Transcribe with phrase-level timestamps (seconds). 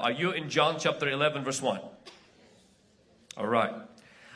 [0.00, 1.80] Are you in John chapter 11, verse 1?
[3.36, 3.74] All right.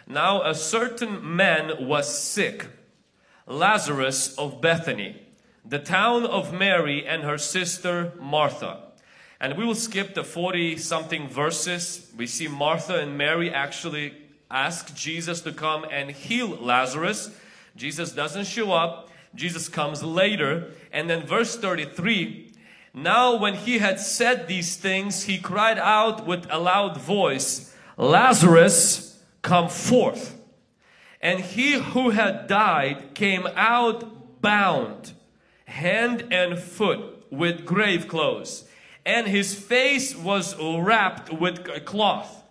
[0.08, 2.66] Now, a certain man was sick,
[3.46, 5.22] Lazarus of Bethany,
[5.64, 8.80] the town of Mary and her sister Martha.
[9.40, 12.10] And we will skip the 40 something verses.
[12.16, 14.14] We see Martha and Mary actually
[14.50, 17.30] ask Jesus to come and heal Lazarus.
[17.76, 19.10] Jesus doesn't show up.
[19.36, 20.72] Jesus comes later.
[20.92, 22.41] And then verse 33
[22.94, 29.18] now, when he had said these things, he cried out with a loud voice, Lazarus,
[29.40, 30.38] come forth.
[31.20, 35.12] And he who had died came out bound,
[35.64, 38.64] hand and foot, with grave clothes,
[39.06, 42.44] and his face was wrapped with a cloth.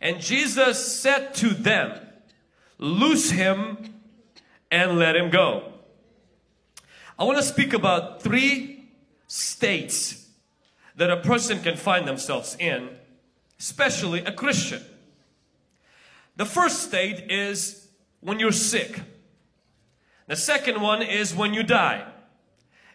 [0.00, 2.00] And Jesus said to them,
[2.78, 3.94] Loose him
[4.70, 5.72] and let him go.
[7.18, 8.73] I want to speak about three
[9.34, 10.28] states
[10.94, 12.88] that a person can find themselves in,
[13.58, 14.80] especially a Christian.
[16.36, 17.88] The first state is
[18.20, 19.00] when you're sick.
[20.28, 22.06] The second one is when you die.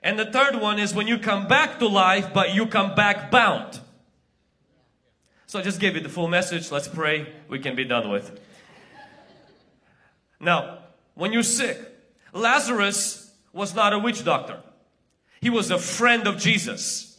[0.02, 3.30] And the third one is when you come back to life, but you come back
[3.30, 3.82] bound.
[5.46, 6.72] So I just gave you the full message.
[6.72, 7.34] Let's pray.
[7.50, 8.40] We can be done with.
[10.40, 10.78] Now,
[11.16, 11.78] when you're sick,
[12.32, 14.62] Lazarus was not a witch doctor.
[15.42, 17.18] He was a friend of Jesus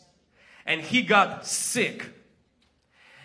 [0.66, 2.10] and he got sick.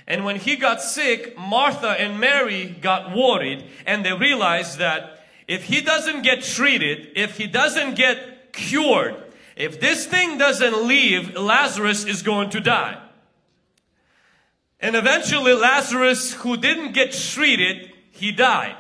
[0.08, 5.64] And when he got sick, Martha and Mary got worried and they realized that if
[5.64, 9.16] he doesn't get treated, if he doesn't get cured,
[9.56, 13.02] if this thing doesn't leave, Lazarus is going to die.
[14.80, 18.76] And eventually Lazarus, who didn't get treated, he died.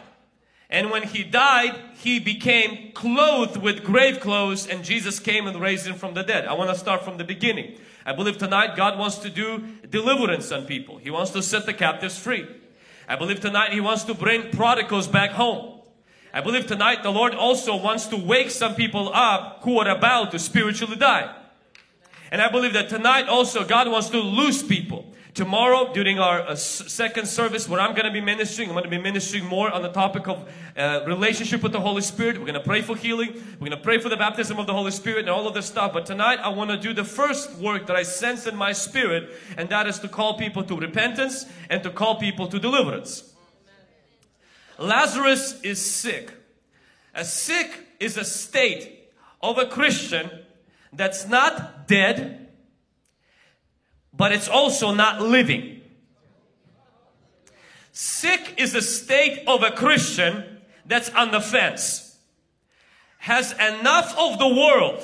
[0.69, 5.85] And when he died, he became clothed with grave clothes and Jesus came and raised
[5.85, 6.45] him from the dead.
[6.45, 7.77] I want to start from the beginning.
[8.05, 10.97] I believe tonight God wants to do deliverance on people.
[10.97, 12.47] He wants to set the captives free.
[13.07, 15.79] I believe tonight He wants to bring prodigals back home.
[16.33, 20.31] I believe tonight the Lord also wants to wake some people up who are about
[20.31, 21.33] to spiritually die.
[22.31, 25.13] And I believe that tonight also God wants to loose people.
[25.35, 28.89] Tomorrow, during our uh, second service, where I'm going to be ministering, I'm going to
[28.89, 30.47] be ministering more on the topic of
[30.77, 32.37] uh, relationship with the Holy Spirit.
[32.37, 33.33] We're going to pray for healing.
[33.33, 35.65] We're going to pray for the baptism of the Holy Spirit and all of this
[35.65, 35.91] stuff.
[35.91, 39.29] But tonight, I want to do the first work that I sense in my spirit,
[39.57, 43.33] and that is to call people to repentance and to call people to deliverance.
[44.79, 46.31] Lazarus is sick.
[47.13, 50.29] A sick is a state of a Christian
[50.93, 52.44] that's not dead
[54.17, 55.81] but it's also not living.
[57.91, 60.43] Sick is a state of a Christian
[60.85, 62.17] that's on the fence,
[63.19, 65.01] has enough of the world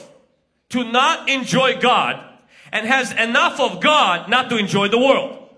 [0.70, 2.24] to not enjoy God,
[2.72, 5.50] and has enough of God not to enjoy the world.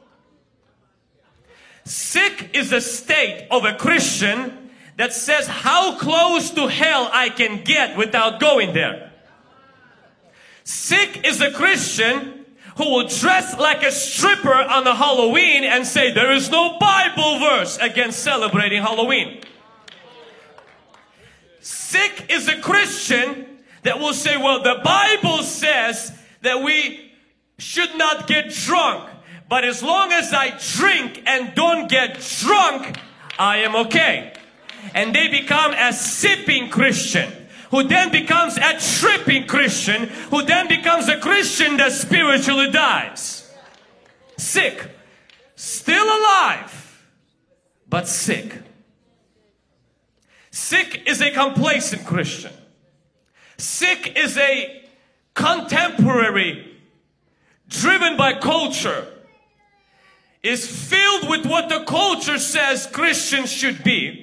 [1.85, 7.63] Sick is a state of a Christian that says how close to hell I can
[7.63, 9.11] get without going there.
[10.63, 12.42] Sick is a Christian
[12.77, 17.39] who will dress like a stripper on a Halloween and say there is no Bible
[17.39, 19.41] verse against celebrating Halloween.
[21.59, 27.11] Sick is a Christian that will say, well, the Bible says that we
[27.57, 29.09] should not get drunk.
[29.47, 32.97] But as long as I drink and don't get drunk,
[33.37, 34.33] I am okay.
[34.95, 37.31] And they become a sipping Christian
[37.73, 43.51] who then becomes a tripping Christian, who then becomes a Christian that spiritually dies.
[44.37, 44.91] Sick.
[45.55, 47.03] Still alive,
[47.89, 48.53] but sick.
[50.51, 52.53] Sick is a complacent Christian.
[53.57, 54.83] Sick is a
[55.33, 56.77] contemporary,
[57.69, 59.07] driven by culture,
[60.43, 64.22] is filled with what the culture says Christians should be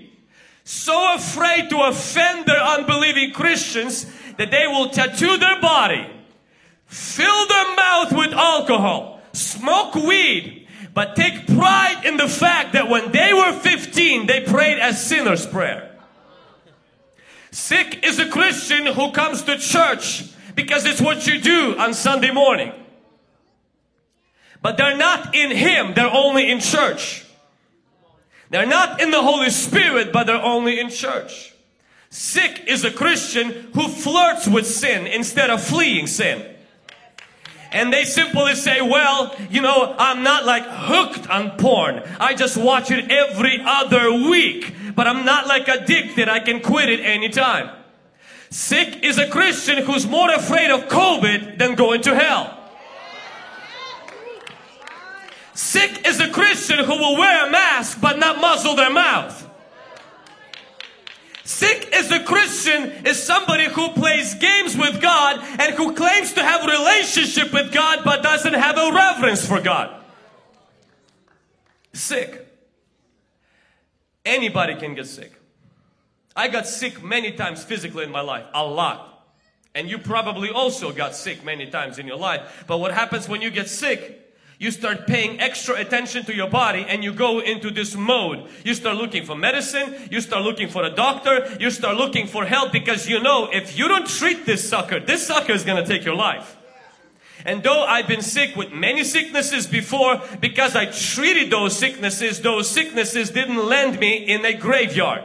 [0.64, 4.06] so afraid to offend their unbelieving Christians
[4.36, 6.06] that they will tattoo their body,
[6.86, 13.12] fill their mouth with alcohol, smoke weed, but take pride in the fact that when
[13.12, 15.90] they were 15, they prayed a sinner's prayer.
[17.50, 20.24] Sick is a Christian who comes to church
[20.54, 22.72] because it's what you do on Sunday morning.
[24.62, 27.24] But they're not in Him, they're only in church.
[28.50, 31.54] They're not in the Holy Spirit, but they're only in church.
[32.10, 36.44] Sick is a Christian who flirts with sin instead of fleeing sin.
[37.72, 42.02] And they simply say, well, you know, I'm not like hooked on porn.
[42.18, 44.74] I just watch it every other week.
[44.96, 46.28] But I'm not like addicted.
[46.28, 47.70] I can quit it anytime.
[48.50, 52.59] Sick is a Christian who's more afraid of COVID than going to hell.
[55.60, 59.46] Sick is a Christian who will wear a mask but not muzzle their mouth.
[61.44, 66.42] Sick is a Christian is somebody who plays games with God and who claims to
[66.42, 70.02] have a relationship with God but doesn't have a reverence for God.
[71.92, 72.48] Sick.
[74.24, 75.34] Anybody can get sick.
[76.34, 79.26] I got sick many times physically in my life, a lot.
[79.74, 82.64] And you probably also got sick many times in your life.
[82.66, 84.29] But what happens when you get sick?
[84.60, 88.46] You start paying extra attention to your body and you go into this mode.
[88.62, 92.44] You start looking for medicine, you start looking for a doctor, you start looking for
[92.44, 96.04] help because you know if you don't treat this sucker, this sucker is gonna take
[96.04, 96.58] your life.
[97.46, 102.68] And though I've been sick with many sicknesses before, because I treated those sicknesses, those
[102.68, 105.24] sicknesses didn't land me in a graveyard.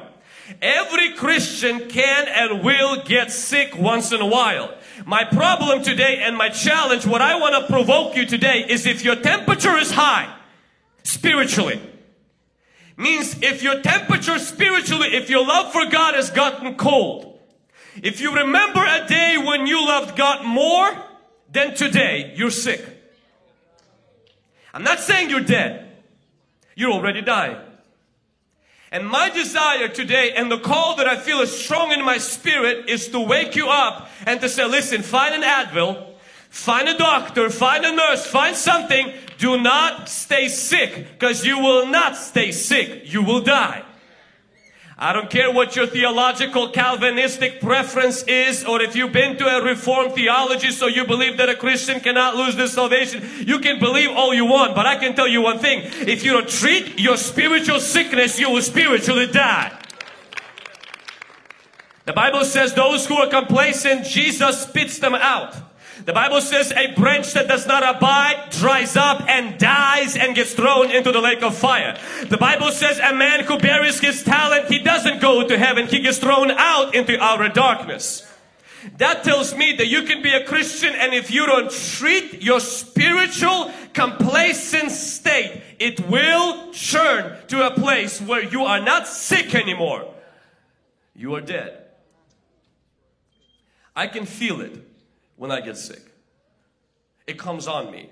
[0.62, 4.74] Every Christian can and will get sick once in a while.
[5.06, 9.04] My problem today and my challenge, what I want to provoke you today is if
[9.04, 10.34] your temperature is high,
[11.04, 11.82] spiritually,
[12.96, 17.40] means if your temperature spiritually, if your love for God has gotten cold,
[18.02, 20.92] if you remember a day when you loved God more
[21.52, 22.86] than today, you're sick.
[24.74, 25.90] I'm not saying you're dead.
[26.76, 27.58] You're already dying.
[28.96, 32.90] And my desire today and the call that I feel is strong in my spirit
[32.90, 36.14] is to wake you up and to say, listen, find an Advil,
[36.50, 39.12] find a doctor, find a nurse, find something.
[39.38, 43.12] Do not stay sick because you will not stay sick.
[43.12, 43.84] You will die.
[44.98, 49.62] I don't care what your theological Calvinistic preference is or if you've been to a
[49.62, 53.22] reformed theology so you believe that a Christian cannot lose their salvation.
[53.46, 55.82] You can believe all you want, but I can tell you one thing.
[55.84, 59.78] If you don't treat your spiritual sickness, you will spiritually die.
[62.06, 65.56] The Bible says those who are complacent, Jesus spits them out.
[66.06, 70.54] The Bible says a branch that does not abide dries up and dies and gets
[70.54, 71.98] thrown into the lake of fire.
[72.30, 76.00] The Bible says a man who buries his talent, he doesn't go to heaven, he
[76.00, 78.22] gets thrown out into outer darkness.
[79.00, 82.60] That tells me that you can be a Christian and if you don't treat your
[82.60, 90.14] spiritual complacent state, it will churn to a place where you are not sick anymore.
[91.16, 91.82] You are dead.
[93.96, 94.85] I can feel it
[95.36, 96.02] when I get sick.
[97.28, 98.10] It comes on me.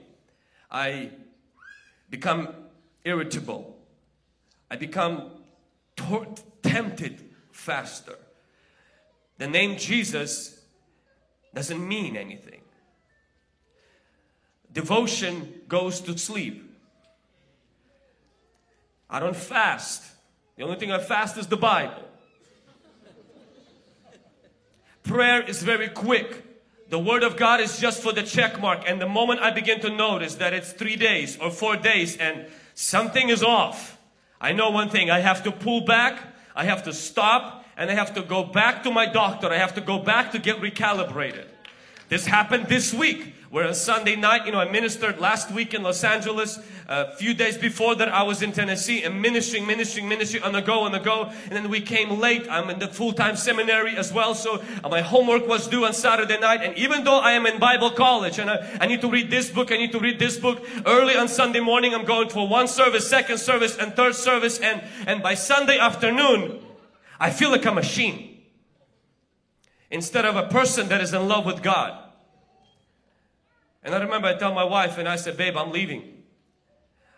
[0.72, 1.12] I
[2.10, 2.50] become
[3.06, 3.78] irritable.
[4.70, 5.32] I become
[6.64, 8.18] tempted faster.
[9.38, 10.60] The name Jesus
[11.54, 12.62] doesn't mean anything.
[14.72, 16.72] Devotion goes to sleep.
[19.10, 20.04] I don't fast.
[20.56, 22.04] The only thing I fast is the Bible.
[25.04, 26.53] Prayer is very quick.
[26.94, 28.84] The word of God is just for the check mark.
[28.86, 32.46] And the moment I begin to notice that it's three days or four days and
[32.76, 33.98] something is off,
[34.40, 35.10] I know one thing.
[35.10, 36.22] I have to pull back.
[36.56, 39.48] I have to stop and I have to go back to my doctor.
[39.48, 41.48] I have to go back to get recalibrated.
[42.10, 45.84] This happened this week where on Sunday night, you know, I ministered last week in
[45.84, 46.58] Los Angeles.
[46.88, 50.62] A few days before that, I was in Tennessee and ministering, ministering, ministering on the
[50.62, 51.32] go, on the go.
[51.44, 52.48] And then we came late.
[52.50, 54.34] I'm in the full-time seminary as well.
[54.34, 56.62] So my homework was due on Saturday night.
[56.64, 59.52] And even though I am in Bible college and I, I need to read this
[59.52, 60.66] book, I need to read this book.
[60.88, 64.58] Early on Sunday morning, I'm going for one service, second service, and third service.
[64.58, 66.60] And, and by Sunday afternoon,
[67.20, 68.42] I feel like a machine
[69.92, 72.03] instead of a person that is in love with God.
[73.84, 76.24] And I remember I tell my wife and I said, babe, I'm leaving.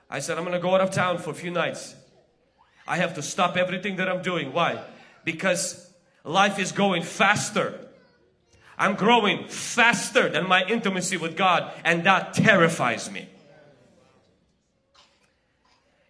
[0.10, 1.95] I said, I'm going to go out of town for a few nights.
[2.88, 4.53] I have to stop everything that I'm doing.
[4.53, 4.81] Why?
[5.24, 5.91] Because
[6.24, 7.79] life is going faster.
[8.77, 13.29] I'm growing faster than my intimacy with God and that terrifies me.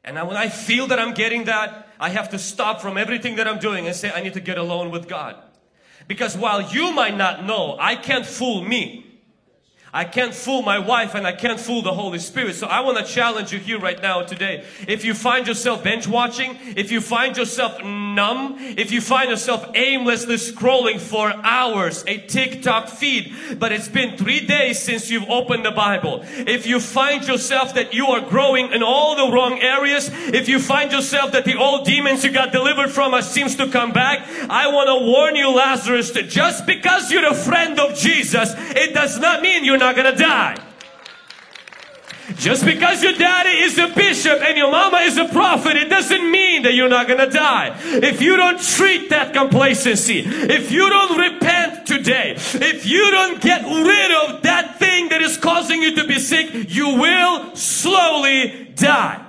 [0.04, 3.48] And when I feel that I'm getting that, I have to stop from everything that
[3.48, 5.36] I'm doing and say, I need to get alone with God.
[6.08, 9.05] Because while you might not know, I can't fool me.
[9.96, 12.56] I can't fool my wife and I can't fool the Holy Spirit.
[12.56, 14.66] So I want to challenge you here right now today.
[14.90, 19.72] If you find yourself bench watching, if you find yourself numb, if you find yourself
[19.74, 25.64] aimlessly scrolling for hours, a TikTok feed, but it's been three days since you've opened
[25.64, 26.26] the Bible.
[26.26, 30.60] If you find yourself that you are growing in all the wrong areas, if you
[30.60, 34.28] find yourself that the old demons you got delivered from us seems to come back,
[34.50, 38.94] I want to warn you, Lazarus, that just because you're a friend of Jesus, it
[38.94, 40.56] does not mean you're not not to die.
[42.38, 46.32] Just because your daddy is a bishop and your mama is a prophet, it doesn't
[46.32, 47.78] mean that you're not gonna die.
[47.84, 53.64] If you don't treat that complacency, if you don't repent today, if you don't get
[53.64, 59.22] rid of that thing that is causing you to be sick, you will slowly die.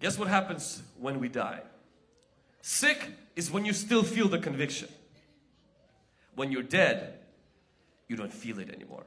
[0.00, 1.60] Guess what happens when we die?
[2.60, 4.88] Sick is when you still feel the conviction.
[6.36, 7.18] When you're dead,
[8.06, 9.04] you don't feel it anymore.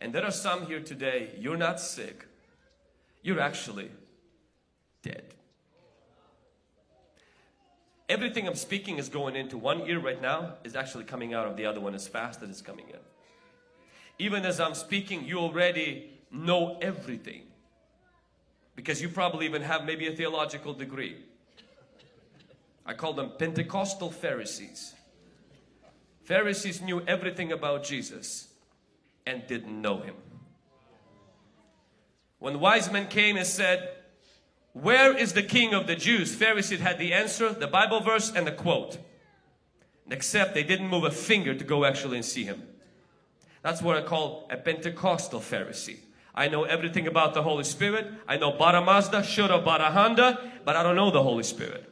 [0.00, 2.26] And there are some here today, you're not sick,
[3.22, 3.90] you're actually
[5.02, 5.24] dead.
[8.08, 11.56] Everything I'm speaking is going into one ear right now, is actually coming out of
[11.56, 13.00] the other one as fast as it's coming in.
[14.18, 17.44] Even as I'm speaking, you already know everything.
[18.76, 21.16] Because you probably even have maybe a theological degree.
[22.84, 24.94] I call them Pentecostal Pharisees.
[26.24, 28.48] Pharisees knew everything about Jesus
[29.26, 30.14] and didn't know him.
[32.38, 33.90] When wise men came and said,
[34.72, 36.34] Where is the king of the Jews?
[36.34, 38.98] Pharisees had the answer, the Bible verse, and the quote.
[40.10, 42.62] Except they didn't move a finger to go actually and see him.
[43.62, 45.98] That's what I call a Pentecostal Pharisee.
[46.34, 48.06] I know everything about the Holy Spirit.
[48.26, 51.90] I know Bara Mazda, Shura Bara Honda, but I don't know the Holy Spirit.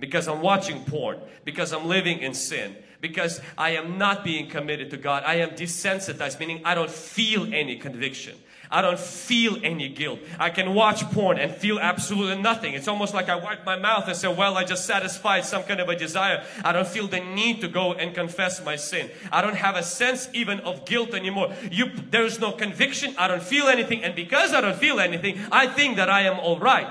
[0.00, 1.20] Because I'm watching porn.
[1.44, 5.24] Because I'm living in sin because I am not being committed to God.
[5.26, 8.38] I am desensitized, meaning I don't feel any conviction.
[8.70, 10.20] I don't feel any guilt.
[10.38, 12.72] I can watch porn and feel absolutely nothing.
[12.72, 15.78] It's almost like I wipe my mouth and say, well, I just satisfied some kind
[15.78, 16.42] of a desire.
[16.64, 19.10] I don't feel the need to go and confess my sin.
[19.30, 21.52] I don't have a sense even of guilt anymore.
[21.70, 23.14] You, there's no conviction.
[23.18, 24.04] I don't feel anything.
[24.04, 26.88] And because I don't feel anything, I think that I am alright.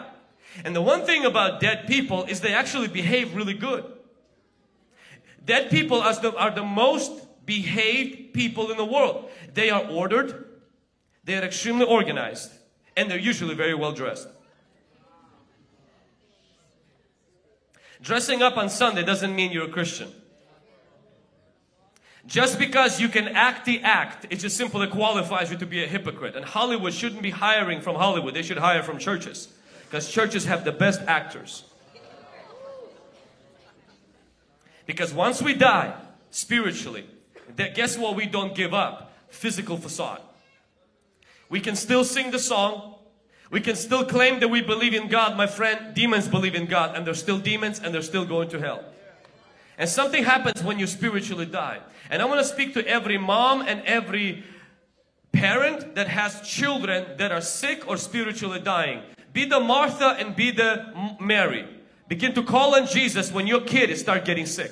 [0.64, 3.86] And the one thing about dead people is they actually behave really good.
[5.44, 7.12] Dead people are the, are the most
[7.46, 9.30] behaved people in the world.
[9.54, 10.46] They are ordered,
[11.24, 12.52] they are extremely organized,
[12.96, 14.28] and they're usually very well dressed.
[18.02, 20.12] Dressing up on Sunday doesn't mean you're a Christian.
[22.26, 25.88] Just because you can act the act, it just simply qualifies you to be a
[25.88, 26.36] hypocrite.
[26.36, 29.50] And Hollywood shouldn't be hiring from Hollywood, they should hire from churches.
[29.86, 31.64] Because churches have the best actors.
[34.86, 35.94] Because once we die
[36.30, 37.06] spiritually,
[37.56, 39.14] that guess what we don't give up?
[39.30, 40.22] Physical facade.
[41.50, 42.96] We can still sing the song.
[43.50, 45.36] We can still claim that we believe in God.
[45.36, 48.60] My friend, demons believe in God and they're still demons and they're still going to
[48.60, 48.86] hell.
[49.78, 51.80] And something happens when you spiritually die.
[52.10, 54.44] And I want to speak to every mom and every
[55.32, 59.02] parent that has children that are sick or spiritually dying.
[59.34, 61.68] Be the Martha and be the Mary.
[62.12, 64.70] Begin to call on Jesus when your kid start getting sick.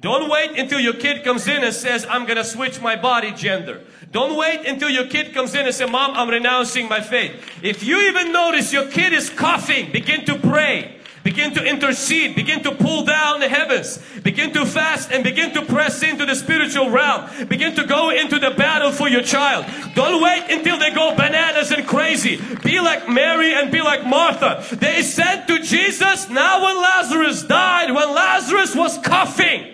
[0.00, 3.84] Don't wait until your kid comes in and says, I'm gonna switch my body gender.
[4.10, 7.40] Don't wait until your kid comes in and says, Mom, I'm renouncing my faith.
[7.62, 10.98] If you even notice your kid is coughing, begin to pray.
[11.22, 12.34] Begin to intercede.
[12.34, 13.98] Begin to pull down the heavens.
[14.22, 17.46] Begin to fast and begin to press into the spiritual realm.
[17.48, 19.66] Begin to go into the battle for your child.
[19.94, 22.40] Don't wait until they go bananas and crazy.
[22.62, 24.64] Be like Mary and be like Martha.
[24.74, 29.72] They said to Jesus, now when Lazarus died, when Lazarus was coughing,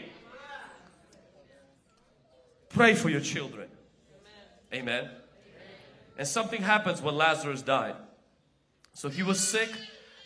[2.78, 3.69] Pray for your children.
[4.73, 4.83] Amen.
[5.02, 5.11] Amen.
[6.17, 7.97] And something happens when Lazarus died.
[8.93, 9.69] So he was sick,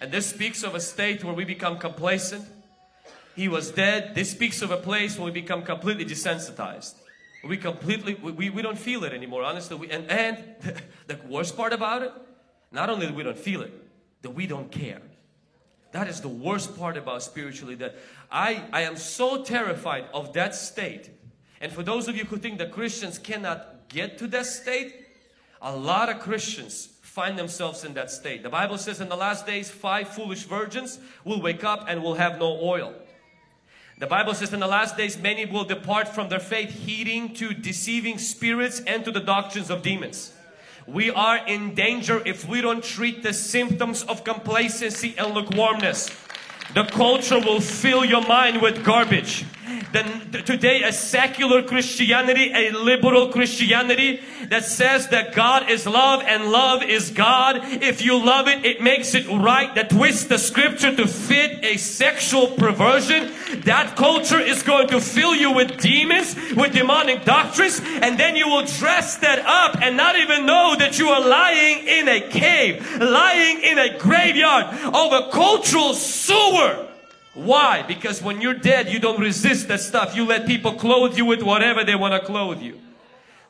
[0.02, 2.44] and this speaks of a state where we become complacent.
[3.34, 4.14] He was dead.
[4.14, 6.94] This speaks of a place where we become completely desensitized.
[7.42, 9.76] We completely, we, we don't feel it anymore, honestly.
[9.76, 10.44] We, and, and
[11.06, 12.12] the worst part about it,
[12.70, 13.72] not only that we don't feel it,
[14.20, 15.00] that we don't care.
[15.92, 17.96] That is the worst part about spiritually that
[18.30, 21.10] I, I am so terrified of that state
[21.62, 25.06] and for those of you who think that Christians cannot get to that state,
[25.62, 28.42] a lot of Christians find themselves in that state.
[28.42, 32.14] The Bible says in the last days, five foolish virgins will wake up and will
[32.14, 32.94] have no oil.
[33.98, 37.52] The Bible says in the last days, many will depart from their faith, heeding to
[37.52, 40.32] deceiving spirits and to the doctrines of demons.
[40.86, 46.08] We are in danger if we don't treat the symptoms of complacency and lukewarmness.
[46.74, 49.44] The culture will fill your mind with garbage
[49.92, 56.50] the, today a secular Christianity, a liberal Christianity that says that God is love and
[56.50, 57.60] love is God.
[57.62, 59.74] If you love it, it makes it right.
[59.74, 63.32] That twists the scripture to fit a sexual perversion.
[63.64, 68.48] That culture is going to fill you with demons, with demonic doctrines, and then you
[68.48, 73.00] will dress that up and not even know that you are lying in a cave,
[73.00, 76.61] lying in a graveyard of a cultural sewer
[77.34, 77.82] Why?
[77.82, 80.14] Because when you're dead, you don't resist that stuff.
[80.14, 82.78] You let people clothe you with whatever they want to clothe you.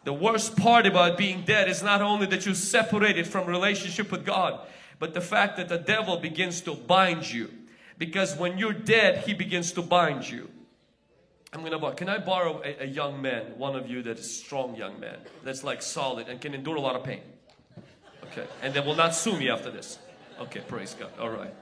[0.04, 4.24] The worst part about being dead is not only that you're separated from relationship with
[4.24, 4.60] God,
[4.98, 7.50] but the fact that the devil begins to bind you.
[7.98, 10.48] Because when you're dead, he begins to bind you.
[11.52, 11.94] I'm gonna borrow.
[11.94, 15.18] Can I borrow a, a, young man, one of you that is strong young man,
[15.44, 17.20] that's like solid and can endure a lot of pain?
[18.24, 19.98] Okay, and they will not sue me after this.
[20.40, 21.10] Okay, praise God.
[21.20, 21.52] All right.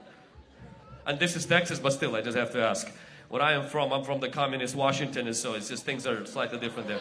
[1.05, 2.91] And this is Texas, but still, I just have to ask.
[3.29, 6.25] Where I am from, I'm from the communist Washington, and so it's just things are
[6.25, 6.99] slightly different there.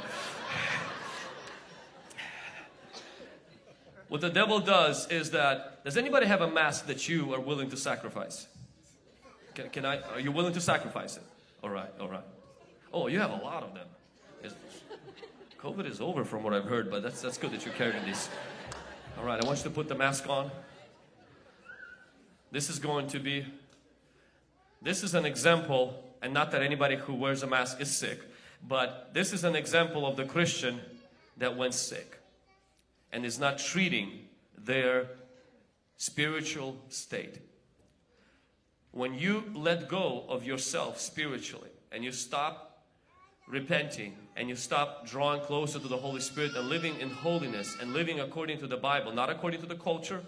[4.08, 7.70] What the devil does is that, does anybody have a mask that you are willing
[7.70, 8.46] to sacrifice?
[9.54, 11.22] Can, can I, are you willing to sacrifice it?
[11.62, 12.24] All right, all right.
[12.92, 13.86] Oh, you have a lot of them.
[14.42, 14.54] It's,
[15.62, 18.28] COVID is over from what I've heard, but that's, that's good that you're carrying these.
[19.18, 20.50] All right, I want you to put the mask on.
[22.50, 23.46] This is going to be,
[24.82, 28.20] this is an example, and not that anybody who wears a mask is sick,
[28.66, 30.80] but this is an example of the Christian
[31.36, 32.18] that went sick
[33.12, 35.08] and is not treating their
[35.96, 37.38] spiritual state.
[38.92, 42.84] When you let go of yourself spiritually and you stop
[43.46, 47.92] repenting and you stop drawing closer to the Holy Spirit and living in holiness and
[47.92, 50.22] living according to the Bible, not according to the culture,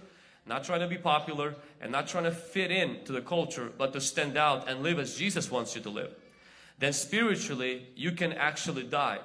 [0.47, 3.93] not trying to be popular and not trying to fit in to the culture, but
[3.93, 6.15] to stand out and live as Jesus wants you to live,
[6.79, 9.19] then spiritually you can actually die.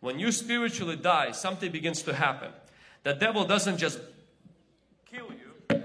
[0.00, 2.52] When you spiritually die, something begins to happen.
[3.02, 3.98] The devil doesn't just
[5.10, 5.84] kill you.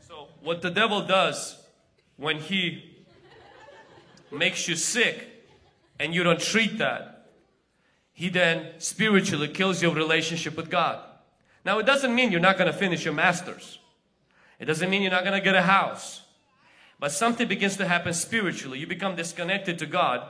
[0.00, 1.58] So what the devil does
[2.16, 2.91] when he
[4.32, 5.28] makes you sick
[6.00, 7.28] and you don't treat that,
[8.12, 11.02] he then spiritually kills your relationship with God.
[11.64, 13.78] Now it doesn't mean you're not going to finish your masters.
[14.58, 16.22] It doesn't mean you're not going to get a house.
[16.98, 18.78] But something begins to happen spiritually.
[18.78, 20.22] You become disconnected to God.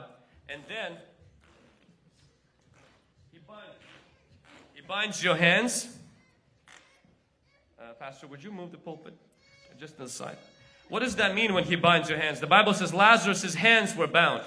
[0.49, 0.97] And then
[3.31, 3.75] He binds,
[4.73, 5.87] he binds your hands.
[7.79, 9.13] Uh, Pastor, would you move the pulpit?
[9.79, 10.37] Just to the side.
[10.93, 12.39] What does that mean when He binds your hands?
[12.39, 14.43] The Bible says Lazarus' hands were bound.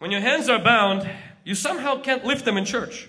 [0.00, 1.08] When your hands are bound,
[1.44, 3.08] you somehow can't lift them in church.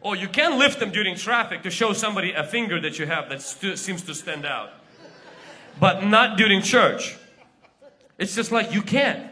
[0.00, 3.28] Or you can lift them during traffic to show somebody a finger that you have
[3.28, 4.70] that seems to stand out.
[5.78, 7.14] But not during church.
[8.16, 9.30] It's just like you can't.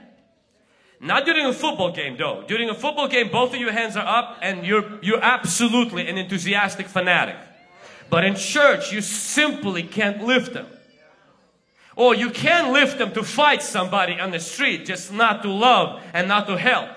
[1.00, 2.44] Not during a football game though.
[2.46, 6.18] During a football game, both of your hands are up and you're, you're absolutely an
[6.18, 7.36] enthusiastic fanatic.
[8.10, 10.66] But in church, you simply can't lift them.
[11.96, 16.02] Or you can lift them to fight somebody on the street, just not to love
[16.12, 16.88] and not to help.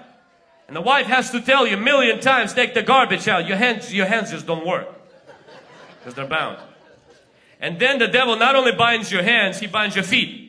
[0.68, 3.48] And the wife has to tell you a million times, take the garbage out.
[3.48, 4.88] Your hands, your hands just don't work.
[6.00, 6.58] Because they're bound.
[7.60, 10.44] And then the devil not only binds your hands, he binds your feet.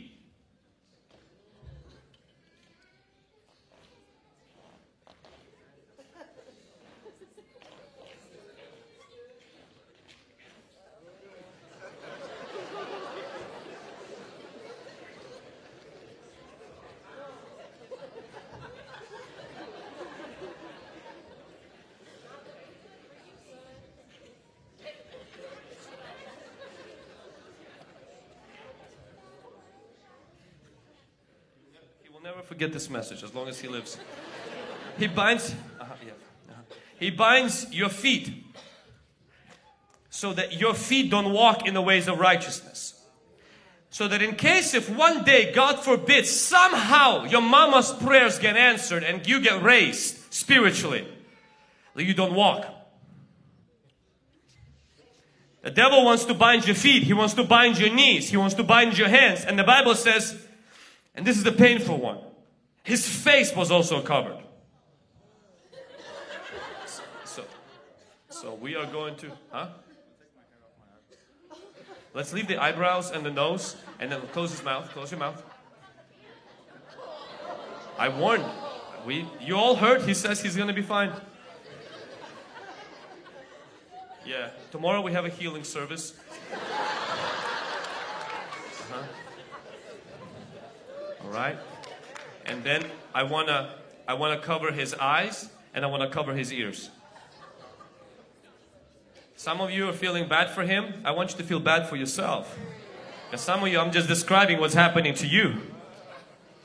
[32.25, 33.99] never forget this message as long as he lives.
[34.97, 36.13] He binds, uh -huh, yeah,
[36.49, 36.77] uh -huh.
[37.01, 38.31] he binds your feet
[40.09, 42.95] so that your feet don't walk in the ways of righteousness.
[43.91, 49.05] So that in case if one day, God forbid, somehow your mama's prayers get answered
[49.05, 51.05] and you get raised spiritually,
[51.97, 52.67] you don't walk.
[55.63, 57.03] The devil wants to bind your feet.
[57.03, 58.31] He wants to bind your knees.
[58.31, 59.45] He wants to bind your hands.
[59.47, 60.35] And the Bible says,
[61.15, 62.19] and this is the painful one.
[62.85, 64.39] His face was also covered.
[67.25, 67.45] So,
[68.29, 69.69] so we are going to, huh?
[72.13, 74.91] Let's leave the eyebrows and the nose and then close his mouth.
[74.91, 75.43] Close your mouth.
[77.99, 78.45] I warned.
[79.07, 80.03] We, you all heard.
[80.03, 81.13] He says he's to be fine.
[84.27, 84.51] Yeah.
[84.71, 86.15] Tomorrow we have a healing service.
[88.93, 89.03] Uh-huh.
[91.25, 91.57] All right?
[92.47, 93.75] And then I want to
[94.07, 96.91] I want to cover his eyes and I want to cover his ears.
[99.37, 101.03] Some of you are feeling bad for him.
[101.05, 102.57] I want you to feel bad for yourself.
[103.31, 105.57] And some of you, I'm just describing what's happening to you.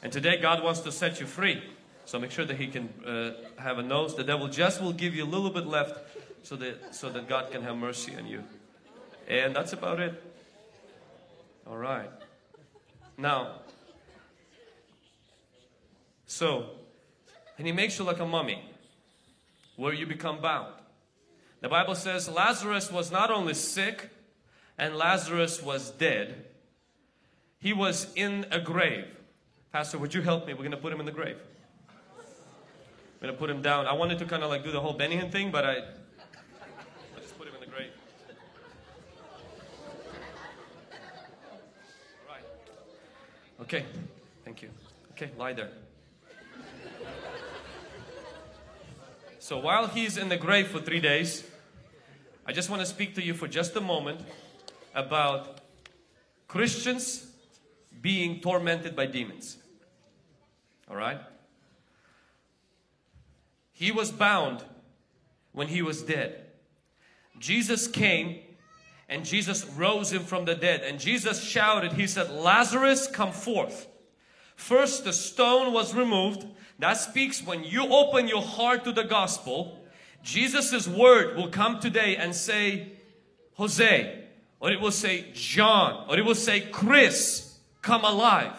[0.03, 1.63] And today God wants to set you free.
[2.05, 4.15] So make sure that he can uh, have a nose.
[4.15, 5.99] The devil just will give you a little bit left
[6.43, 8.43] so that, so that God can have mercy on you.
[9.27, 10.21] And that's about it.
[11.67, 12.09] All right.
[13.17, 13.61] Now,
[16.29, 16.69] so,
[17.57, 18.63] and he makes you like a mummy
[19.77, 20.71] where you become bound.
[21.61, 24.11] The Bible says Lazarus was not only sick
[24.77, 26.45] and Lazarus was dead,
[27.57, 29.07] he was in a grave.
[29.73, 30.53] Pastor, would you help me?
[30.53, 31.37] We're going to put him in the grave.
[31.79, 33.87] I'm going to put him down.
[33.87, 35.83] I wanted to kind of like do the whole Benny Hinn thing, but I, I
[37.21, 37.89] just put him in the grave.
[42.29, 42.43] Right.
[43.61, 43.83] Okay.
[44.45, 44.69] Thank you.
[45.13, 45.71] Okay, lie there.
[49.49, 51.43] So while he's in the grave for three days,
[52.45, 54.21] I just want to speak to you for just a moment
[54.93, 55.61] about
[56.47, 57.25] Christians
[57.99, 59.57] being tormented by demons.
[60.87, 61.19] All right?
[63.71, 64.63] He was bound
[65.51, 66.45] when he was dead.
[67.39, 68.41] Jesus came
[69.07, 70.81] and Jesus rose him from the dead.
[70.81, 73.87] And Jesus shouted, He said, Lazarus, come forth.
[74.59, 76.45] First, the stone was removed.
[76.79, 79.79] That speaks when you open your heart to the gospel,
[80.21, 82.91] Jesus' word will come today and say,
[83.53, 84.25] Jose,
[84.59, 88.51] or it will say, John, or it will say, Chris, come alive.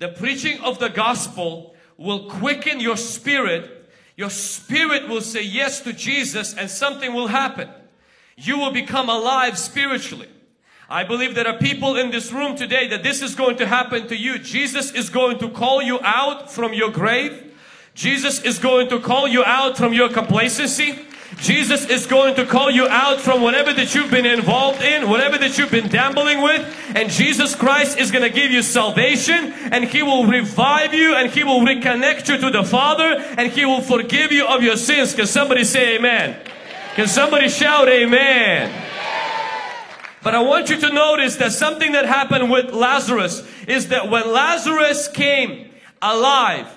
[0.00, 3.90] The preaching of the gospel will quicken your spirit.
[4.16, 7.70] Your spirit will say yes to Jesus and something will happen.
[8.36, 10.28] You will become alive spiritually.
[10.92, 14.08] I believe there are people in this room today that this is going to happen
[14.08, 14.38] to you.
[14.38, 17.56] Jesus is going to call you out from your grave.
[17.94, 20.98] Jesus is going to call you out from your complacency.
[21.38, 25.38] Jesus is going to call you out from whatever that you've been involved in, whatever
[25.38, 26.60] that you've been gambling with,
[26.94, 31.30] and Jesus Christ is going to give you salvation, and He will revive you, and
[31.30, 35.14] He will reconnect you to the Father, and He will forgive you of your sins.
[35.14, 36.36] Can somebody say amen?
[36.96, 38.91] Can somebody shout amen?
[40.22, 44.32] But I want you to notice that something that happened with Lazarus is that when
[44.32, 46.68] Lazarus came alive,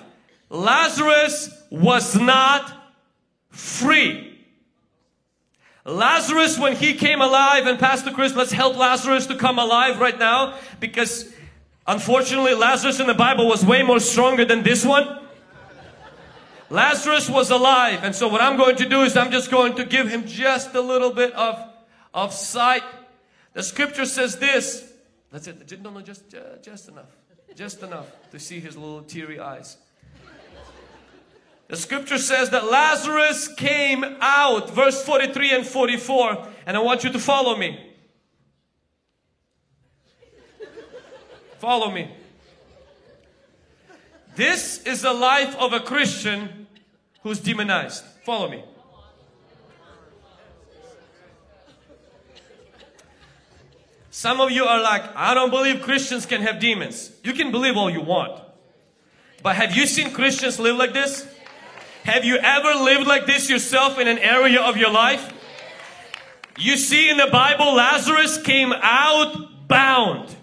[0.50, 2.72] Lazarus was not
[3.50, 4.36] free.
[5.84, 10.18] Lazarus, when he came alive, and Pastor Chris, let's help Lazarus to come alive right
[10.18, 11.32] now because
[11.86, 15.20] unfortunately, Lazarus in the Bible was way more stronger than this one.
[16.68, 19.84] Lazarus was alive, and so what I'm going to do is I'm just going to
[19.84, 21.56] give him just a little bit of,
[22.12, 22.82] of sight
[23.56, 24.92] the scripture says this.
[25.32, 25.80] That's it.
[25.80, 27.08] No, no, just, uh, just enough.
[27.54, 29.78] Just enough to see his little teary eyes.
[31.68, 37.10] The scripture says that Lazarus came out, verse 43 and 44, and I want you
[37.10, 37.94] to follow me.
[41.58, 42.14] Follow me.
[44.34, 46.66] This is the life of a Christian
[47.22, 48.04] who's demonized.
[48.26, 48.62] Follow me.
[54.16, 57.12] Some of you are like, I don't believe Christians can have demons.
[57.22, 58.40] You can believe all you want.
[59.42, 61.28] But have you seen Christians live like this?
[62.04, 65.34] Have you ever lived like this yourself in an area of your life?
[66.56, 70.34] You see in the Bible, Lazarus came out bound.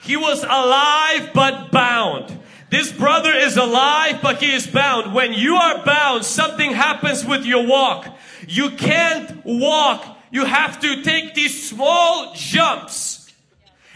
[0.00, 2.40] He was alive but bound.
[2.70, 5.12] This brother is alive but he is bound.
[5.12, 8.08] When you are bound, something happens with your walk.
[8.48, 10.16] You can't walk.
[10.30, 13.17] You have to take these small jumps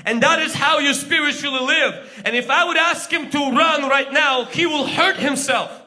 [0.05, 2.23] and that is how you spiritually live.
[2.25, 5.79] And if I would ask him to run right now, he will hurt himself.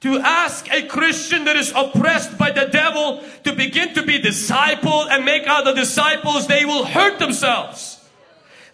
[0.00, 5.08] To ask a Christian that is oppressed by the devil to begin to be discipled
[5.10, 7.96] and make other disciples, they will hurt themselves.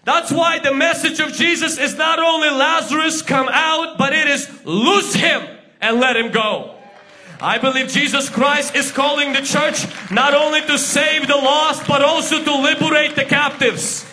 [0.05, 4.49] That's why the message of Jesus is not only Lazarus come out, but it is
[4.65, 5.43] loose him
[5.81, 6.77] and let him go.
[7.43, 12.01] I believe Jesus Christ is calling the church not only to save the lost, but
[12.01, 14.07] also to liberate the captives.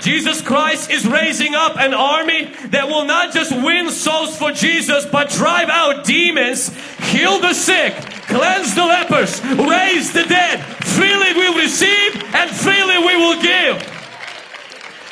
[0.00, 5.04] Jesus Christ is raising up an army that will not just win souls for Jesus,
[5.04, 6.74] but drive out demons,
[7.10, 7.92] heal the sick,
[8.26, 10.64] cleanse the lepers, raise the dead.
[10.96, 13.99] Freely we receive and freely we will give.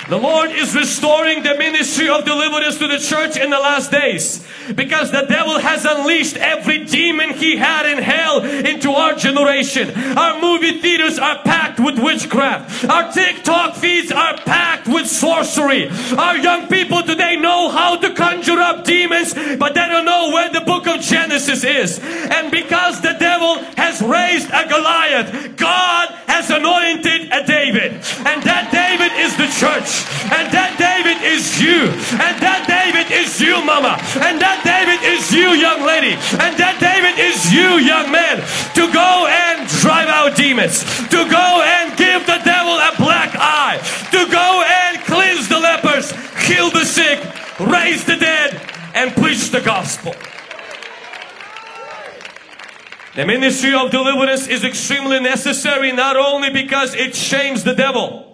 [0.08, 4.42] The Lord is restoring the ministry of deliverance to the church in the last days
[4.74, 9.90] because the devil has unleashed every demon he had in hell into our generation.
[10.16, 12.86] Our movie theaters are packed with witchcraft.
[12.86, 15.90] Our TikTok feeds are packed with sorcery.
[16.16, 20.50] Our young people today know how to conjure up demons, but they don't know where
[20.50, 21.98] the book of Genesis is.
[21.98, 27.92] And because the devil has raised a Goliath, God has anointed a David.
[28.24, 30.06] And that David is the church.
[30.30, 31.90] And that David is you.
[32.18, 33.98] And that David is you, mama.
[34.22, 36.14] And that David is you, young lady.
[36.38, 38.42] And that David is you, young man.
[38.74, 43.78] to go and drive out demons, to go and give the devil a black eye,
[44.12, 46.10] to go and cleanse the lepers,
[46.46, 47.18] heal the sick,
[47.58, 48.60] raise the dead,
[48.94, 50.14] and preach the gospel.
[53.14, 58.27] The ministry of deliverance is extremely necessary not only because it shames the devil.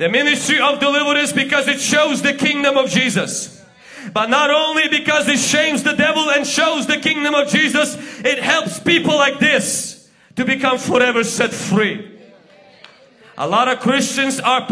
[0.00, 3.62] The ministry of deliverance because it shows the kingdom of Jesus.
[4.14, 8.38] But not only because it shames the devil and shows the kingdom of Jesus, it
[8.38, 12.18] helps people like this to become forever set free.
[13.36, 14.66] A lot of Christians are,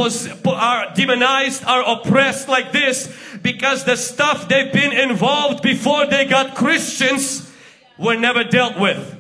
[0.46, 6.56] are demonized, are oppressed like this because the stuff they've been involved before they got
[6.56, 7.52] Christians
[7.98, 9.17] were never dealt with.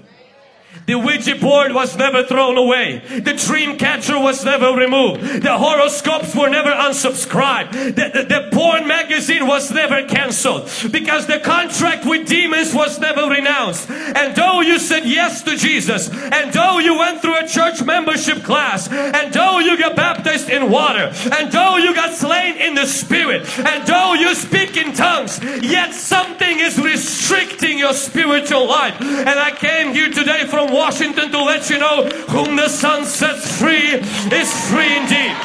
[0.86, 3.02] The Ouija board was never thrown away.
[3.06, 5.42] The dream catcher was never removed.
[5.42, 7.72] The horoscopes were never unsubscribed.
[7.72, 13.28] The, the, the porn magazine was never cancelled because the contract with demons was never
[13.28, 13.90] renounced.
[13.90, 18.42] And though you said yes to Jesus, and though you went through a church membership
[18.42, 22.86] class, and though you got baptized in water, and though you got slain in the
[22.86, 28.98] spirit, and though you speak in tongues, yet something is restricting your spiritual life.
[29.00, 32.02] And I came here today from Washington to let you know
[32.34, 33.94] whom the Son sets free
[34.34, 35.36] is free indeed.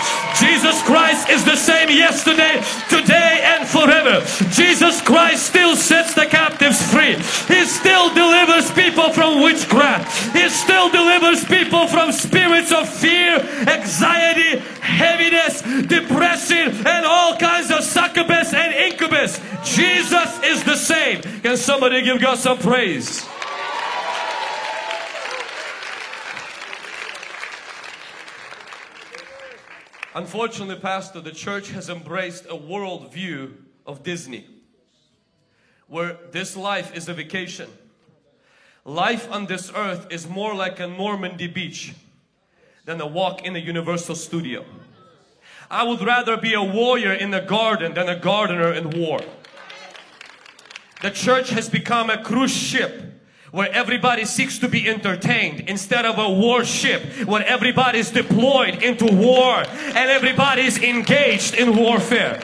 [0.42, 4.26] Jesus Christ is the same yesterday, today, and forever.
[4.50, 7.14] Jesus Christ still sets the captives free.
[7.46, 10.36] He still delivers people from witchcraft.
[10.36, 13.38] He still delivers people from spirits of fear,
[13.70, 19.40] anxiety, heaviness, depression, and all kinds of succubus and incubus.
[19.64, 21.22] Jesus is the same.
[21.44, 23.24] Can somebody give God some praise?
[30.16, 34.46] Unfortunately, Pastor, the church has embraced a world view of Disney
[35.88, 37.70] where this life is a vacation.
[38.86, 41.94] Life on this earth is more like a Normandy beach
[42.86, 44.66] than a walk in a Universal Studio.
[45.70, 49.20] I would rather be a warrior in the garden than a gardener in war.
[51.02, 53.13] The church has become a cruise ship
[53.54, 59.06] where everybody seeks to be entertained instead of a warship where everybody is deployed into
[59.06, 62.42] war and everybody is engaged in warfare.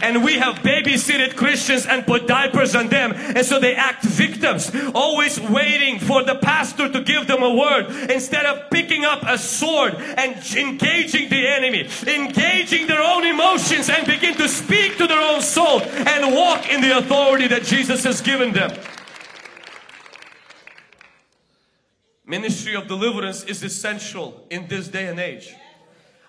[0.00, 3.14] And we have babysitted Christians and put diapers on them.
[3.14, 7.86] And so they act victims, always waiting for the pastor to give them a word
[8.10, 14.06] instead of picking up a sword and engaging the enemy, engaging their own emotions and
[14.06, 18.20] begin to speak to their own soul and walk in the authority that Jesus has
[18.20, 18.70] given them.
[22.26, 25.54] Ministry of deliverance is essential in this day and age.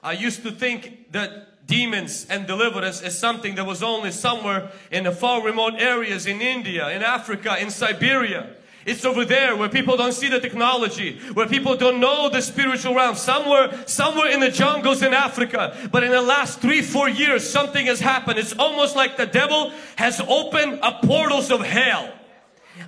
[0.04, 5.06] I used to think that demons and deliverance is something that was only somewhere in
[5.06, 8.50] the far remote areas in India, in Africa, in Siberia.
[8.86, 12.94] It's over there where people don't see the technology, where people don't know the spiritual
[12.94, 15.76] realm, somewhere, somewhere in the jungles in Africa.
[15.92, 18.38] But in the last three, four years, something has happened.
[18.38, 22.12] It's almost like the devil has opened a portals of hell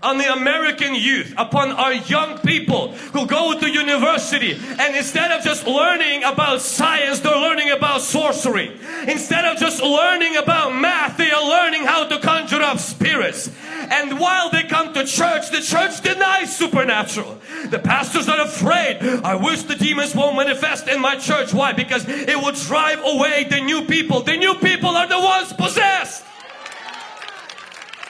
[0.02, 5.43] on the American youth, upon our young people who go to university and instead of
[5.43, 8.80] just learning about science, they're learning about sorcery.
[9.08, 13.50] Instead of just learning about math, they are learning how to conjure up spirits.
[13.89, 17.39] And while they come to church, the church denies supernatural.
[17.69, 18.97] The pastors are afraid.
[19.23, 21.54] I wish the demons won't manifest in my church.
[21.54, 21.73] Why?
[21.73, 24.21] Because it will drive away the new people.
[24.21, 26.26] The new people are the ones possessed.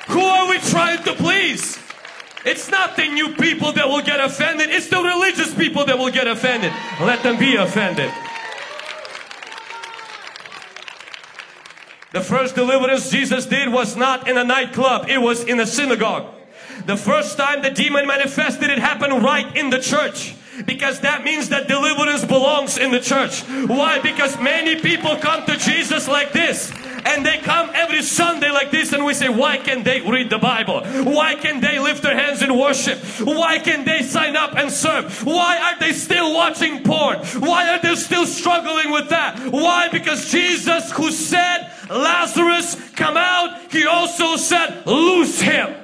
[0.08, 1.78] Who are we trying to please?
[2.46, 6.12] It's not the new people that will get offended, it's the religious people that will
[6.12, 6.72] get offended.
[7.02, 8.12] Let them be offended.
[12.14, 16.34] The first deliverance Jesus did was not in a nightclub, it was in a synagogue.
[16.86, 21.50] The first time the demon manifested, it happened right in the church because that means
[21.50, 23.42] that deliverance belongs in the church.
[23.68, 24.00] Why?
[24.00, 26.72] Because many people come to Jesus like this
[27.08, 30.38] and they come every Sunday like this and we say, why can't they read the
[30.38, 30.82] Bible?
[31.04, 33.00] Why can't they lift their hands in worship?
[33.22, 35.26] Why can't they sign up and serve?
[35.26, 37.20] Why are they still watching porn?
[37.40, 39.40] Why are they still struggling with that?
[39.52, 39.88] Why?
[39.90, 45.76] Because Jesus who said, Lazarus come out, he also said, loose him.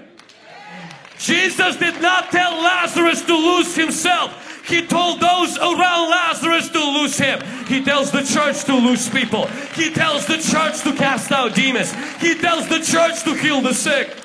[1.18, 4.43] Jesus did not tell Lazarus to lose himself.
[4.66, 7.42] He told those around Lazarus to loose him.
[7.68, 9.48] He tells the church to loose people.
[9.76, 11.94] He tells the church to cast out demons.
[12.22, 14.16] He tells the church to heal the sick.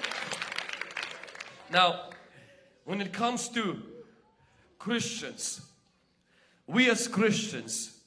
[1.71, 2.11] Now,
[2.85, 3.83] when it comes to
[4.79, 5.61] Christians,
[6.67, 7.99] we as Christians,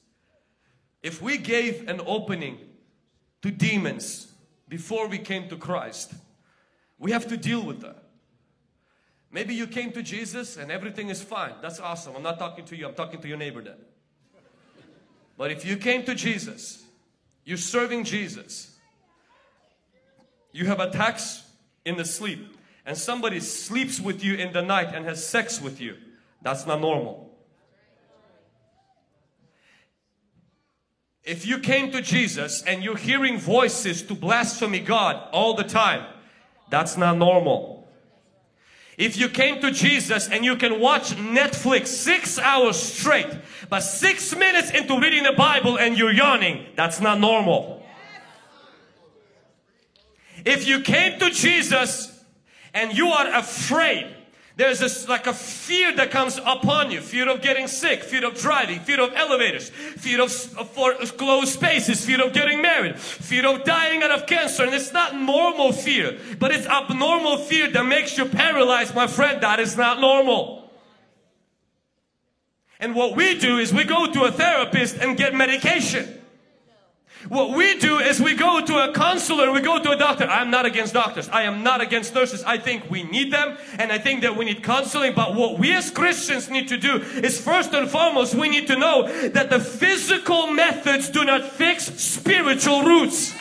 [1.02, 2.58] if we gave an opening
[3.42, 4.32] to demons
[4.68, 6.12] before we came to Christ,
[6.98, 8.01] we have to deal with that.
[9.32, 11.54] Maybe you came to Jesus and everything is fine.
[11.62, 12.14] That's awesome.
[12.14, 13.78] I'm not talking to you, I'm talking to your neighbor then.
[15.38, 16.84] But if you came to Jesus,
[17.44, 18.76] you're serving Jesus,
[20.52, 21.42] you have attacks
[21.86, 25.80] in the sleep, and somebody sleeps with you in the night and has sex with
[25.80, 25.96] you,
[26.42, 27.30] that's not normal.
[31.24, 36.04] If you came to Jesus and you're hearing voices to blasphemy God all the time,
[36.68, 37.81] that's not normal.
[39.02, 43.26] If you came to Jesus and you can watch Netflix six hours straight,
[43.68, 47.84] but six minutes into reading the Bible and you're yawning, that's not normal.
[50.44, 52.24] If you came to Jesus
[52.72, 54.06] and you are afraid
[54.56, 57.00] there's this like a fear that comes upon you.
[57.00, 62.04] Fear of getting sick, fear of driving, fear of elevators, fear of for closed spaces,
[62.04, 64.64] fear of getting married, fear of dying out of cancer.
[64.64, 68.94] And it's not normal fear, but it's abnormal fear that makes you paralyzed.
[68.94, 70.70] My friend, that is not normal.
[72.78, 76.21] And what we do is we go to a therapist and get medication.
[77.28, 80.24] What we do is we go to a counselor, we go to a doctor.
[80.24, 81.28] I'm not against doctors.
[81.28, 82.42] I am not against nurses.
[82.42, 85.14] I think we need them and I think that we need counseling.
[85.14, 88.76] But what we as Christians need to do is first and foremost, we need to
[88.76, 93.32] know that the physical methods do not fix spiritual roots.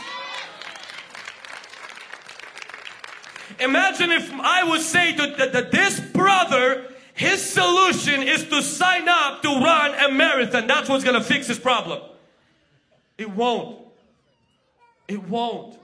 [3.59, 9.49] Imagine if I would say that this brother his solution is to sign up to
[9.49, 10.65] run a marathon.
[10.65, 12.01] That's what's going to fix his problem.
[13.21, 13.77] It won't.
[15.07, 15.77] It won't.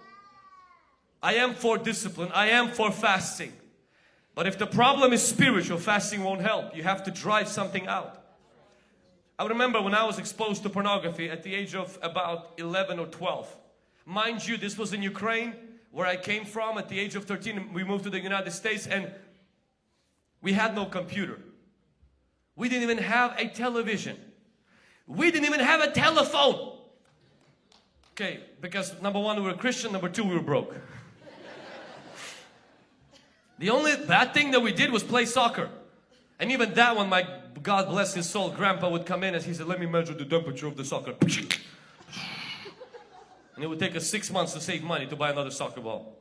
[1.22, 2.32] I am for discipline.
[2.34, 3.54] I am for fasting.
[4.34, 6.76] But if the problem is spiritual, fasting won't help.
[6.76, 8.24] You have to drive something out.
[9.38, 13.06] I remember when I was exposed to pornography at the age of about 11 or
[13.06, 13.56] 12.
[14.08, 15.54] Mind you, this was in Ukraine
[15.92, 16.80] where I came from.
[16.80, 19.12] At the age of 13, we moved to the United States and
[20.42, 21.38] we had no computer.
[22.56, 24.18] We didn't even have a television.
[25.06, 26.77] We didn't even have a telephone.
[28.20, 30.76] Okay, because number one, we were Christian, number two, we were broke.
[33.60, 35.70] the only bad thing that we did was play soccer.
[36.40, 37.28] And even that one, my
[37.62, 40.26] God bless his soul, grandpa would come in and he said, let me measure the
[40.26, 41.14] temperature of the soccer.
[41.22, 41.54] and
[43.64, 46.18] it would take us six months to save money to buy another soccer ball.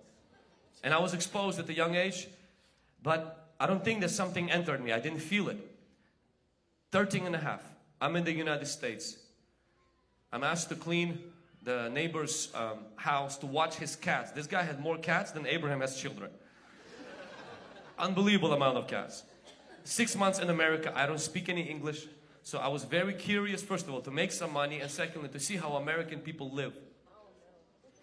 [0.84, 2.28] And I was exposed at a young age,
[3.02, 4.92] but I don't think that something entered me.
[4.92, 5.56] I didn't feel it.
[6.92, 7.62] 13 and a half.
[8.02, 9.16] I'm in the United States.
[10.30, 11.32] I'm asked to clean
[11.66, 14.30] the neighbor's um, house to watch his cats.
[14.30, 16.30] This guy had more cats than Abraham has children.
[17.98, 19.24] Unbelievable amount of cats.
[19.82, 22.06] Six months in America, I don't speak any English.
[22.44, 25.40] So I was very curious, first of all, to make some money, and secondly, to
[25.40, 26.72] see how American people live.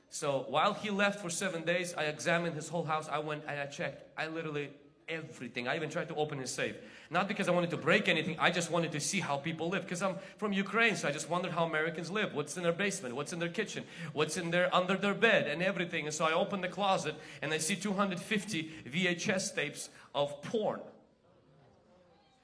[0.10, 3.08] So while he left for seven days, I examined his whole house.
[3.10, 4.04] I went and I checked.
[4.20, 4.72] I literally
[5.08, 5.70] everything.
[5.70, 6.76] I even tried to open his safe.
[7.14, 9.84] Not because I wanted to break anything, I just wanted to see how people live.
[9.84, 12.34] Because I'm from Ukraine, so I just wondered how Americans live.
[12.34, 15.62] What's in their basement, what's in their kitchen, what's in their under their bed and
[15.62, 16.06] everything.
[16.08, 20.80] And so I opened the closet and I see 250 VHS tapes of porn.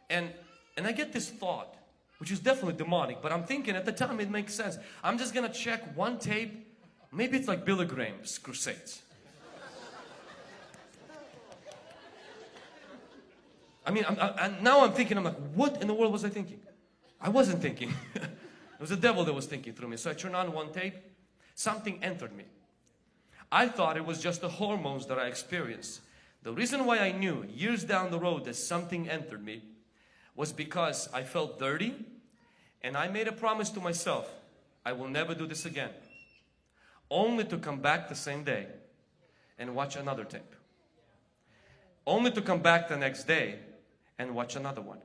[0.08, 0.32] And
[0.78, 1.76] and I get this thought,
[2.20, 4.78] which is definitely demonic, but I'm thinking at the time it makes sense.
[5.04, 6.78] I'm just gonna check one tape.
[7.12, 9.02] Maybe it's like Billy Graham's crusades.
[13.90, 16.30] I mean, I'm, I, now I'm thinking, I'm like, what in the world was I
[16.30, 16.60] thinking?
[17.20, 17.92] I wasn't thinking.
[18.14, 18.30] it
[18.80, 19.98] was the devil that was thinking through me.
[19.98, 20.94] So I turned on one tape.
[21.56, 22.44] Something entered me.
[23.52, 26.02] I thought it was just the hormones that I experienced.
[26.44, 29.64] The reason why I knew years down the road that something entered me
[30.36, 31.96] was because I felt dirty
[32.84, 34.32] and I made a promise to myself,
[34.86, 35.90] I will never do this again.
[37.10, 38.68] Only to come back the same day
[39.58, 40.54] and watch another tape.
[42.06, 43.56] Only to come back the next day
[44.20, 45.00] and watch another one.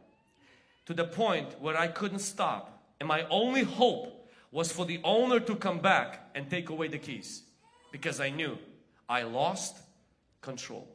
[0.86, 2.82] To the point where I couldn't stop.
[3.00, 6.98] And my only hope was for the owner to come back and take away the
[6.98, 7.42] keys.
[7.90, 8.58] Because I knew
[9.08, 9.78] I lost
[10.42, 10.86] control.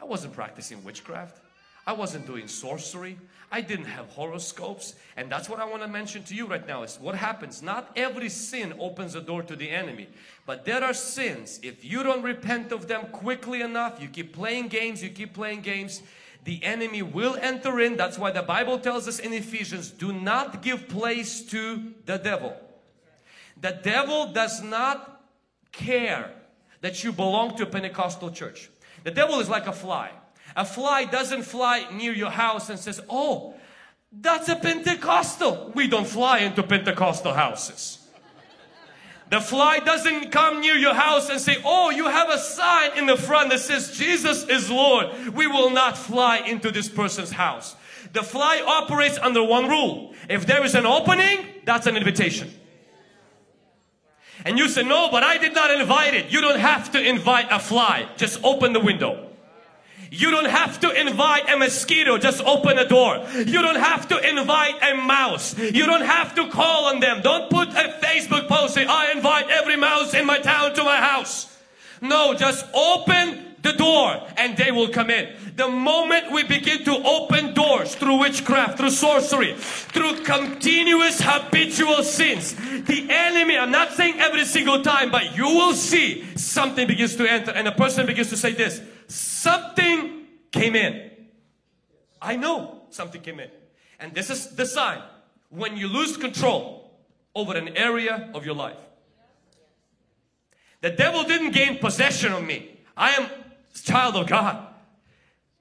[0.00, 1.40] I wasn't practicing witchcraft.
[1.86, 3.16] I wasn't doing sorcery.
[3.50, 4.94] I didn't have horoscopes.
[5.16, 7.62] And that's what I want to mention to you right now is what happens.
[7.62, 10.08] Not every sin opens the door to the enemy.
[10.46, 11.60] But there are sins.
[11.62, 15.60] If you don't repent of them quickly enough, you keep playing games, you keep playing
[15.60, 16.02] games,
[16.46, 17.96] the enemy will enter in.
[17.96, 22.56] That's why the Bible tells us in Ephesians, do not give place to the devil.
[23.60, 25.24] The devil does not
[25.72, 26.30] care
[26.82, 28.70] that you belong to a Pentecostal church.
[29.02, 30.12] The devil is like a fly.
[30.54, 33.56] A fly doesn't fly near your house and says, oh,
[34.12, 35.72] that's a Pentecostal.
[35.74, 38.05] We don't fly into Pentecostal houses.
[39.28, 43.06] The fly doesn't come near your house and say, Oh, you have a sign in
[43.06, 45.34] the front that says Jesus is Lord.
[45.34, 47.74] We will not fly into this person's house.
[48.12, 50.14] The fly operates under one rule.
[50.28, 52.52] If there is an opening, that's an invitation.
[54.44, 56.30] And you say, No, but I did not invite it.
[56.30, 58.08] You don't have to invite a fly.
[58.16, 59.25] Just open the window.
[60.10, 63.24] You don't have to invite a mosquito, just open a door.
[63.34, 65.58] You don't have to invite a mouse.
[65.58, 67.22] You don't have to call on them.
[67.22, 70.96] Don't put a Facebook post saying, I invite every mouse in my town to my
[70.96, 71.52] house.
[72.00, 75.34] No, just open the door and they will come in.
[75.56, 82.54] The moment we begin to open doors through witchcraft, through sorcery, through continuous habitual sins,
[82.54, 87.30] the enemy, I'm not saying every single time, but you will see something begins to
[87.30, 91.10] enter and a person begins to say this, something came in.
[92.20, 93.50] I know something came in.
[94.00, 95.02] And this is the sign
[95.50, 96.98] when you lose control
[97.34, 98.78] over an area of your life.
[100.80, 102.78] The devil didn't gain possession of me.
[102.96, 103.28] I am
[103.82, 104.66] child of God.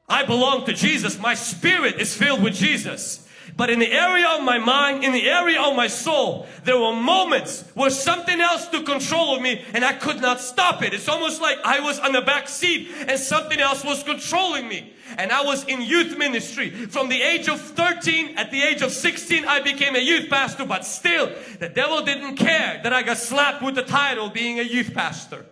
[0.08, 1.20] I belong to Jesus.
[1.20, 3.25] My spirit is filled with Jesus.
[3.56, 6.94] But in the area of my mind, in the area of my soul, there were
[6.94, 10.94] moments where something else took control of me and I could not stop it.
[10.94, 14.94] It's almost like I was on the back seat and something else was controlling me.
[15.18, 16.72] And I was in youth ministry.
[16.72, 20.66] From the age of 13, at the age of 16, I became a youth pastor.
[20.66, 24.64] But still, the devil didn't care that I got slapped with the title being a
[24.64, 25.46] youth pastor.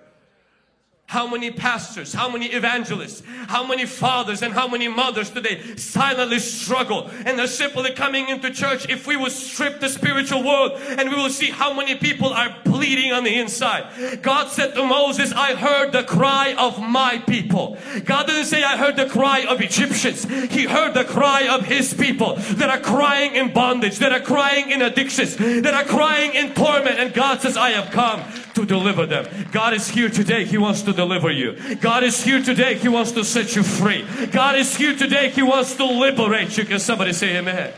[1.05, 6.39] How many pastors, how many evangelists, how many fathers and how many mothers today silently
[6.39, 11.09] struggle and they're simply coming into church if we will strip the spiritual world and
[11.09, 14.23] we will see how many people are bleeding on the inside.
[14.23, 17.77] God said to Moses, I heard the cry of my people.
[18.05, 20.23] God didn't say I heard the cry of Egyptians.
[20.51, 24.71] He heard the cry of his people that are crying in bondage, that are crying
[24.71, 28.21] in addictions, that are crying in torment and God says, I have come
[28.53, 29.25] to deliver them.
[29.51, 30.45] God is here today.
[30.45, 31.75] He wants to deliver you.
[31.75, 32.75] God is here today.
[32.75, 34.05] He wants to set you free.
[34.31, 35.29] God is here today.
[35.29, 36.65] He wants to liberate you.
[36.65, 37.73] Can somebody say amen?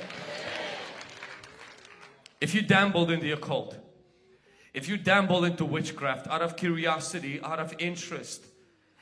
[2.42, 3.78] If you dabbled in the occult,
[4.74, 8.46] if you dabble into witchcraft out of curiosity, out of interest,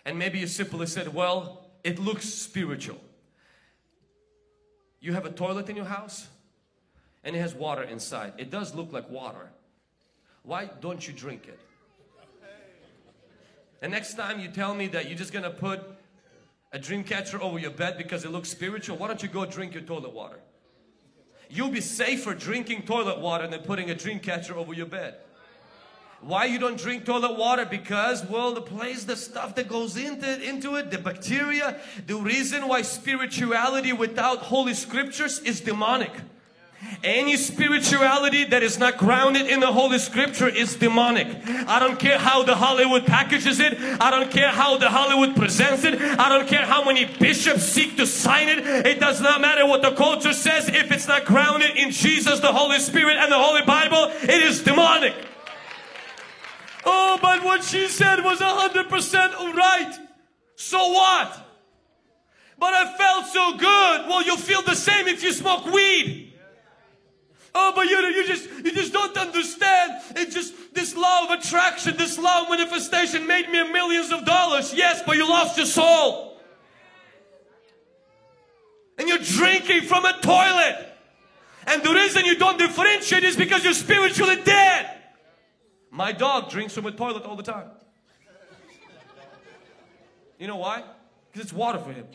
[0.05, 2.99] and maybe you simply said, well, it looks spiritual.
[4.99, 6.27] You have a toilet in your house
[7.23, 8.33] and it has water inside.
[8.37, 9.49] It does look like water.
[10.43, 11.59] Why don't you drink it?
[13.81, 15.81] And next time you tell me that you're just gonna put
[16.71, 19.73] a dream catcher over your bed because it looks spiritual, why don't you go drink
[19.73, 20.39] your toilet water?
[21.49, 25.15] You'll be safer drinking toilet water than putting a dream catcher over your bed.
[26.21, 27.65] Why you don't drink toilet water?
[27.65, 31.77] Because, well, the place, the stuff that goes into, into it, the bacteria,
[32.07, 36.11] the reason why spirituality without holy scriptures is demonic.
[37.03, 41.27] Any spirituality that is not grounded in the Holy Scripture is demonic.
[41.67, 43.77] I don't care how the Hollywood packages it.
[43.99, 46.01] I don't care how the Hollywood presents it.
[46.01, 48.85] I don't care how many bishops seek to sign it.
[48.85, 50.69] It does not matter what the culture says.
[50.69, 54.63] If it's not grounded in Jesus, the Holy Spirit, and the Holy Bible, it is
[54.63, 55.13] demonic.
[56.85, 59.99] Oh, but what she said was 100% right.
[60.55, 61.47] So what?
[62.57, 64.07] But I felt so good.
[64.07, 66.32] Well, you'll feel the same if you smoke weed.
[67.55, 70.01] Oh, but you you just you just don't understand.
[70.15, 74.73] It's just this law of attraction, this law of manifestation made me millions of dollars.
[74.73, 76.39] Yes, but you lost your soul.
[78.97, 80.89] And you're drinking from a toilet.
[81.67, 84.89] And the reason you don't differentiate is because you're spiritually dead.
[85.89, 87.69] My dog drinks from a toilet all the time.
[90.39, 90.83] You know why?
[91.31, 92.05] Because it's water for him.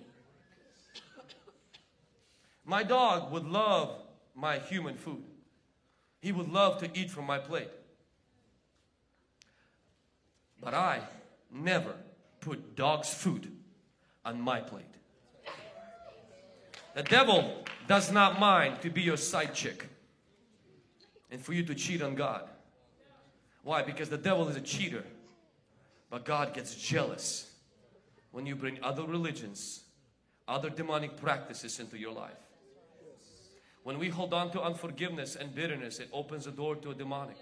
[2.64, 4.02] My dog would love
[4.38, 5.24] my human food.
[6.20, 7.70] He would love to eat from my plate.
[10.60, 11.00] But I
[11.50, 11.94] never
[12.40, 13.50] put dog's food
[14.24, 14.84] on my plate.
[16.94, 19.88] The devil does not mind to be your side chick
[21.30, 22.48] and for you to cheat on God.
[23.64, 23.82] Why?
[23.82, 25.04] Because the devil is a cheater.
[26.10, 27.50] But God gets jealous
[28.30, 29.82] when you bring other religions,
[30.46, 32.47] other demonic practices into your life.
[33.88, 37.38] When we hold on to unforgiveness and bitterness, it opens the door to a demonic.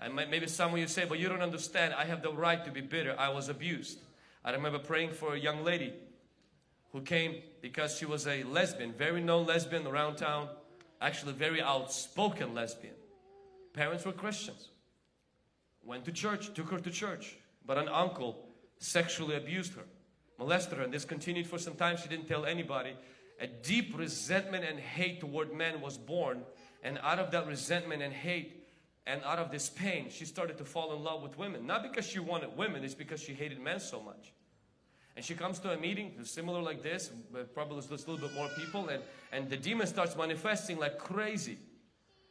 [0.00, 1.94] And maybe some of you say, but you don't understand.
[1.94, 3.14] I have the right to be bitter.
[3.16, 4.00] I was abused.
[4.44, 5.92] I remember praying for a young lady
[6.90, 10.48] who came because she was a lesbian, very known lesbian around town,
[11.00, 12.94] actually very outspoken lesbian.
[13.72, 14.70] Parents were Christians.
[15.84, 18.44] Went to church, took her to church, but an uncle
[18.80, 19.84] sexually abused her,
[20.36, 21.96] molested her, and this continued for some time.
[21.96, 22.96] She didn't tell anybody
[23.40, 26.42] a deep resentment and hate toward men was born
[26.82, 28.60] and out of that resentment and hate
[29.06, 31.66] And out of this pain, she started to fall in love with women.
[31.66, 34.32] Not because she wanted women, it's because she hated men so much.
[35.16, 37.10] And she comes to a meeting similar like this,
[37.54, 41.58] probably just a little bit more people, and, and the demon starts manifesting like crazy.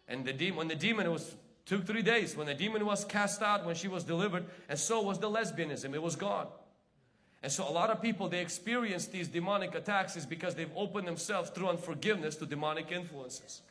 [0.07, 1.35] And the demon, when the demon, was
[1.65, 5.01] two, three days, when the demon was cast out, when she was delivered, and so
[5.01, 6.47] was the lesbianism, it was gone.
[7.41, 11.07] And so a lot of people, they experience these demonic attacks is because they've opened
[11.07, 13.61] themselves through unforgiveness to demonic influences.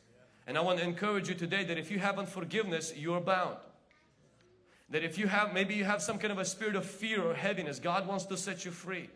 [0.47, 3.57] And I want to encourage you today that if you have unforgiveness, you're bound.
[4.89, 7.35] That if you have, maybe you have some kind of a spirit of fear or
[7.35, 9.09] heaviness, God wants to set you free.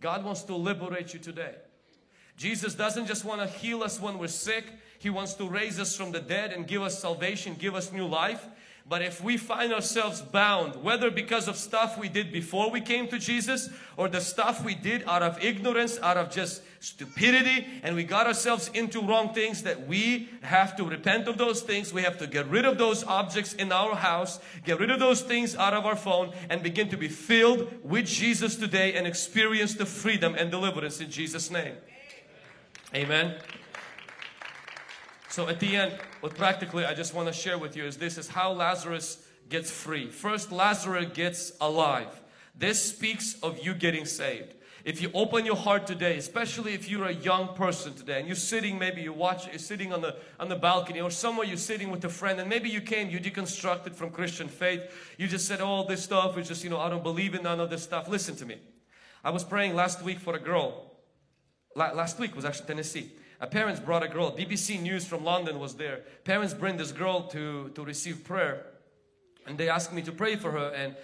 [0.00, 1.56] God wants to liberate you today.
[2.36, 4.66] Jesus doesn't just want to heal us when we're sick.
[4.98, 8.06] He wants to raise us from the dead and give us salvation, give us new
[8.06, 8.46] life.
[8.88, 13.08] But if we find ourselves bound, whether because of stuff we did before we came
[13.08, 17.96] to Jesus or the stuff we did out of ignorance, out of just stupidity, and
[17.96, 21.92] we got ourselves into wrong things, that we have to repent of those things.
[21.92, 25.20] We have to get rid of those objects in our house, get rid of those
[25.20, 29.74] things out of our phone, and begin to be filled with Jesus today and experience
[29.74, 31.74] the freedom and deliverance in Jesus' name.
[32.94, 33.34] Amen.
[35.36, 38.16] So at the end, what practically I just want to share with you is this
[38.16, 40.08] is how Lazarus gets free.
[40.08, 42.08] First, Lazarus gets alive.
[42.54, 44.54] This speaks of you getting saved.
[44.82, 48.34] If you open your heart today, especially if you're a young person today and you're
[48.34, 51.90] sitting, maybe you watch, you're sitting on the, on the balcony or somewhere you're sitting
[51.90, 54.90] with a friend and maybe you came, you deconstructed from Christian faith.
[55.18, 57.60] You just said, oh, this stuff is just, you know, I don't believe in none
[57.60, 58.08] of this stuff.
[58.08, 58.56] Listen to me.
[59.22, 60.92] I was praying last week for a girl.
[61.74, 64.30] La last week was actually Tennessee a parents brought a girl.
[64.32, 66.00] BBC News from London was there.
[66.24, 68.66] Parents bring this girl to, to receive prayer.
[69.46, 70.68] And they asked me to pray for her.
[70.70, 70.96] And,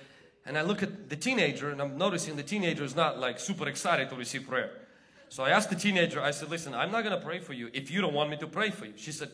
[0.47, 3.69] and I look at the teenager and I'm noticing the teenager is not like super
[3.69, 4.71] excited to receive prayer.
[5.29, 7.71] So I asked the teenager, I said, listen, I'm not going to pray for you
[7.73, 8.93] if you don't want me to pray for you.
[8.97, 9.31] She said,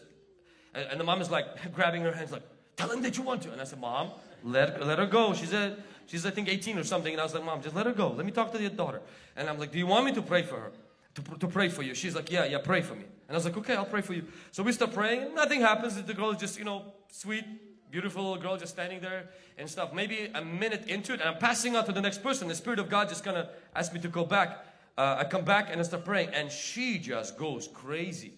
[0.75, 2.45] and the mom is like grabbing her hands like,
[2.77, 3.53] tell him that you want to.
[3.53, 4.11] And I said, mom,
[4.45, 5.35] let, let her go.
[5.35, 7.13] She said, she's I think 18 or something.
[7.13, 8.11] And I was like, mom, just let her go.
[8.11, 9.01] Let me talk to your daughter.
[9.37, 10.73] And I'm like, do you want me to pray for her?
[11.19, 11.95] To, to pray for you.
[11.95, 13.05] She's like, yeah, yeah, pray for me.
[13.05, 14.25] And I was like, okay, I'll pray for you.
[14.53, 15.35] So we start praying.
[15.35, 16.01] Nothing happens.
[16.01, 17.45] The girl is just, you know, sweet,
[17.91, 19.93] beautiful little girl just standing there and stuff.
[19.93, 22.49] Maybe a minute into it, and I'm passing on to the next person.
[22.49, 24.65] The Spirit of God just kind of asked me to go back.
[24.97, 28.33] Uh, I come back and I start praying, and she just goes crazy.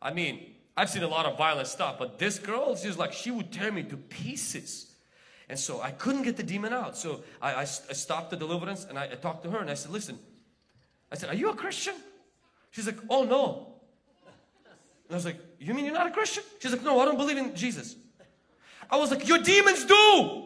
[0.00, 3.30] I mean, I've seen a lot of violent stuff, but this girl, she's like, she
[3.30, 4.94] would tear me to pieces.
[5.48, 6.96] And so I couldn't get the demon out.
[6.96, 9.74] So I, I, I stopped the deliverance and I, I talked to her and I
[9.74, 10.18] said, listen,
[11.10, 11.94] I said, are you a Christian?
[12.70, 13.66] She's like, oh no.
[15.06, 16.44] And I was like, you mean you're not a Christian?
[16.60, 17.96] She's like, no, I don't believe in Jesus.
[18.90, 20.44] I was like, your demons do.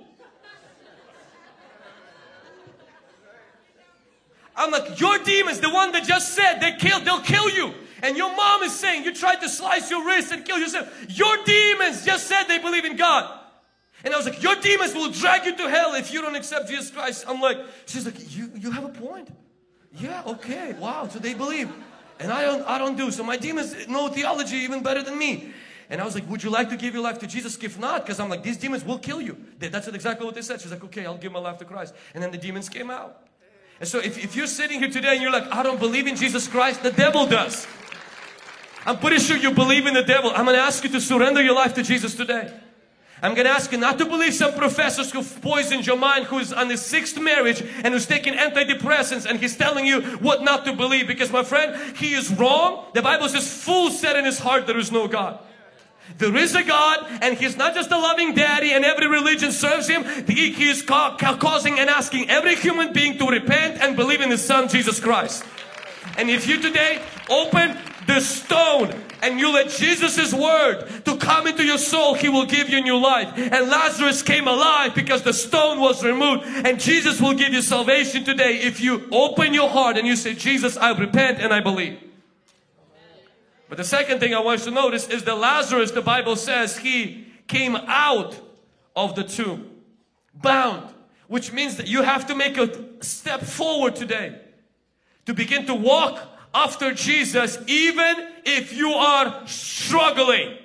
[4.54, 7.74] I'm like, your demons, the one that just said they kill, they'll kill you.
[8.02, 10.88] And your mom is saying you tried to slice your wrist and kill yourself.
[11.08, 13.38] Your demons just said they believe in God.
[14.04, 16.68] And I was like, your demons will drag you to hell if you don't accept
[16.68, 17.24] Jesus Christ.
[17.28, 19.28] I'm like, she's like, you, you have a point.
[19.94, 21.70] Yeah, okay, wow, so they believe
[22.18, 23.10] and I don't, I don't do.
[23.10, 25.52] So my demons know theology even better than me.
[25.90, 27.58] And I was like, would you like to give your life to Jesus?
[27.62, 29.36] If not, because I'm like, these demons will kill you.
[29.58, 30.60] That's exactly what they said.
[30.60, 31.94] She's like, okay, I'll give my life to Christ.
[32.14, 33.26] And then the demons came out.
[33.78, 36.16] And so if, if you're sitting here today and you're like, I don't believe in
[36.16, 37.66] Jesus Christ, the devil does.
[38.86, 40.30] I'm pretty sure you believe in the devil.
[40.34, 42.52] I'm going to ask you to surrender your life to Jesus today.
[43.22, 46.52] I'm going to ask you not to believe some professors who've poisoned your mind, who's
[46.52, 50.74] on his sixth marriage and who's taking antidepressants and he's telling you what not to
[50.74, 51.06] believe.
[51.06, 52.84] Because my friend, he is wrong.
[52.94, 55.38] The Bible says, fool said in his heart there is no God.
[56.18, 59.88] There is a God and He's not just a loving daddy and every religion serves
[59.88, 60.04] Him.
[60.26, 64.44] He, is ca causing and asking every human being to repent and believe in His
[64.44, 65.44] Son Jesus Christ.
[66.18, 67.00] And if you today
[67.30, 72.46] open the stone and you let Jesus' word to come into your soul, He will
[72.46, 73.32] give you new life.
[73.36, 76.44] And Lazarus came alive because the stone was removed.
[76.44, 80.34] And Jesus will give you salvation today if you open your heart and you say,
[80.34, 81.98] Jesus, I repent and I believe.
[83.68, 86.76] But the second thing I want you to notice is that Lazarus, the Bible says,
[86.76, 88.38] he came out
[88.94, 89.70] of the tomb,
[90.34, 90.92] bound,
[91.28, 94.38] which means that you have to make a step forward today
[95.26, 96.18] to begin to walk
[96.54, 100.56] after Jesus even if you are struggling.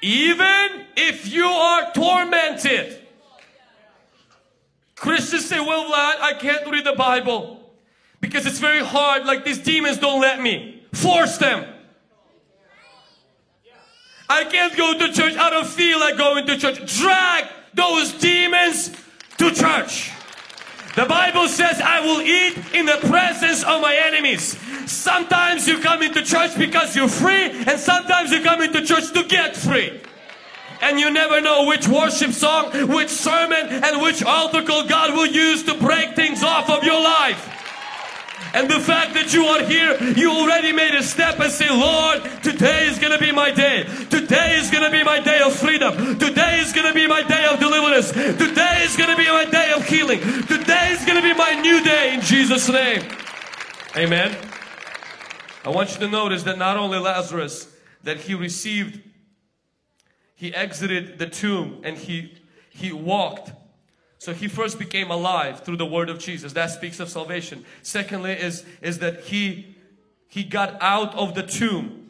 [0.00, 2.98] Even if you are tormented.
[4.96, 7.60] Christians say, well, Vlad, I can't read the Bible
[8.20, 9.24] because it's very hard.
[9.26, 10.82] Like these demons don't let me.
[10.92, 11.66] Force them.
[14.28, 15.36] I can't go to church.
[15.36, 16.98] I don't feel like going to church.
[16.98, 17.44] Drag
[17.74, 18.90] those demons
[19.38, 20.10] to church.
[20.94, 24.58] The Bible says, I will eat in the presence of my enemies.
[24.90, 29.24] Sometimes you come into church because you're free, and sometimes you come into church to
[29.24, 30.00] get free.
[30.82, 35.28] And you never know which worship song, which sermon, and which altar call God will
[35.28, 37.48] use to break things off of your life.
[38.54, 42.22] And the fact that you are here, you already made a step and say, Lord,
[42.42, 43.84] today is going to be my day.
[44.10, 46.18] Today is going to be my day of freedom.
[46.18, 48.12] Today is going to be my day of deliverance.
[48.12, 49.46] Today is going to be my
[49.92, 50.20] healing.
[50.20, 53.02] Today is going to be my new day in Jesus' name.
[53.96, 54.36] Amen.
[55.64, 57.68] I want you to notice that not only Lazarus,
[58.02, 59.00] that he received,
[60.34, 62.34] he exited the tomb and he,
[62.70, 63.52] he walked
[64.22, 66.52] so he first became alive through the word of Jesus.
[66.52, 67.64] That speaks of salvation.
[67.82, 69.74] Secondly is, is that he,
[70.28, 72.01] he got out of the tomb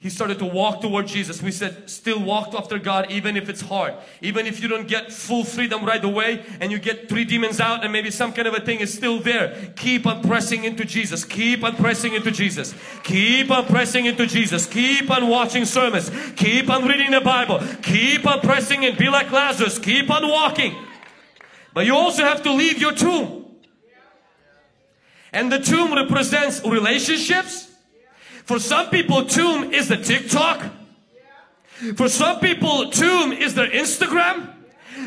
[0.00, 1.42] he started to walk toward Jesus.
[1.42, 3.92] We said, still walk after God even if it's hard.
[4.22, 7.84] Even if you don't get full freedom right away and you get three demons out
[7.84, 9.74] and maybe some kind of a thing is still there.
[9.76, 11.22] Keep on pressing into Jesus.
[11.22, 12.74] Keep on pressing into Jesus.
[13.02, 14.66] Keep on pressing into Jesus.
[14.66, 16.10] Keep on watching sermons.
[16.34, 17.60] Keep on reading the Bible.
[17.82, 18.96] Keep on pressing in.
[18.96, 19.78] Be like Lazarus.
[19.78, 20.74] Keep on walking.
[21.74, 23.54] But you also have to leave your tomb.
[25.30, 27.69] And the tomb represents relationships
[28.50, 30.72] for some people, tomb is the TikTok.
[31.94, 34.52] For some people, tomb is their Instagram.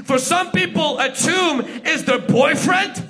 [0.05, 3.03] For some people, a tomb is their boyfriend.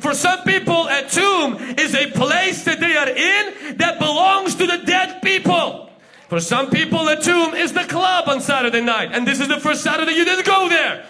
[0.00, 4.66] For some people, a tomb is a place that they are in that belongs to
[4.66, 5.88] the dead people.
[6.28, 9.08] For some people, a tomb is the club on Saturday night.
[9.12, 11.06] And this is the first Saturday you didn't go there.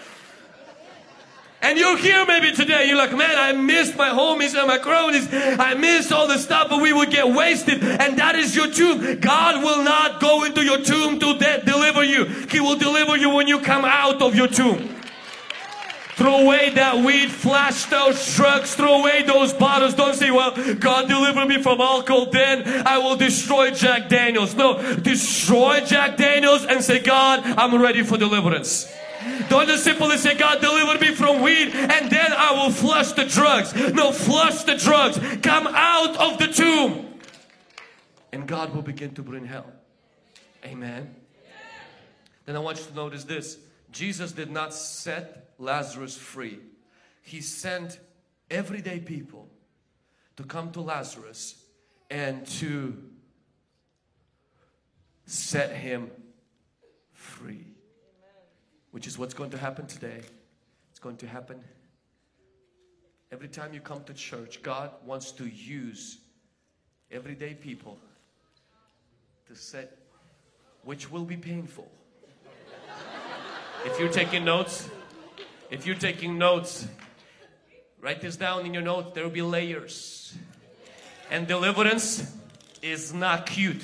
[1.63, 5.29] And you're here maybe today, you're like, man, I missed my homies and my cronies.
[5.31, 7.81] I missed all the stuff, but we would get wasted.
[7.81, 9.21] And that is your tomb.
[9.21, 12.25] God will not go into your tomb to de- deliver you.
[12.25, 14.93] He will deliver you when you come out of your tomb.
[16.15, 19.93] Throw away that weed, flash those drugs, throw away those bottles.
[19.93, 24.53] Don't say, well, God deliver me from alcohol, then I will destroy Jack Daniels.
[24.53, 28.93] No, destroy Jack Daniels and say, God, I'm ready for deliverance.
[29.49, 33.25] Don't just simply say, God, deliver me from weed and then I will flush the
[33.25, 33.73] drugs.
[33.93, 35.19] No, flush the drugs.
[35.41, 37.19] Come out of the tomb.
[38.31, 39.71] And God will begin to bring help.
[40.65, 41.13] Amen.
[42.45, 43.57] Then I want you to notice this.
[43.91, 46.59] Jesus did not set Lazarus free.
[47.21, 47.99] He sent
[48.49, 49.49] everyday people
[50.35, 51.55] to come to Lazarus
[52.09, 52.97] and to
[55.25, 56.11] set him
[57.13, 57.72] free
[58.93, 60.21] which is what's going to happen today.
[60.91, 61.59] It's going to happen
[63.31, 64.61] every time you come to church.
[64.61, 66.19] God wants to use
[67.11, 67.97] everyday people
[69.47, 69.97] to set,
[70.83, 71.91] which will be painful.
[73.83, 74.87] if you're taking notes,
[75.71, 76.87] if you're taking notes,
[77.99, 79.15] write this down in your notes.
[79.15, 80.35] There will be layers.
[81.31, 82.31] And deliverance
[82.83, 83.81] is not cute.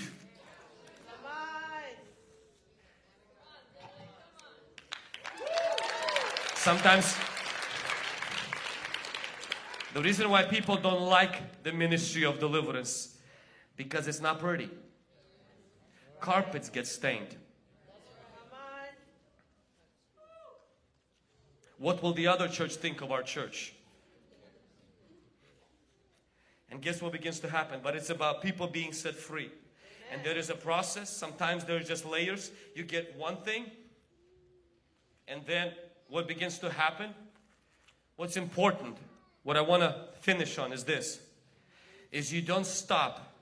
[6.60, 7.16] Sometimes
[9.94, 13.18] the reason why people don't like the ministry of deliverance
[13.78, 14.70] because it's not pretty.
[16.20, 17.38] Carpets get stained.
[21.78, 23.74] What will the other church think of our church?
[26.70, 27.80] And guess what begins to happen?
[27.82, 29.50] But it's about people being set free.
[30.12, 31.10] And there is a process.
[31.10, 32.52] Sometimes there's just layers.
[32.76, 33.72] You get one thing,
[35.26, 35.72] and then
[36.10, 37.14] what begins to happen,
[38.16, 38.98] what's important,
[39.44, 41.20] what I want to finish on is this,
[42.12, 43.34] is you don't stop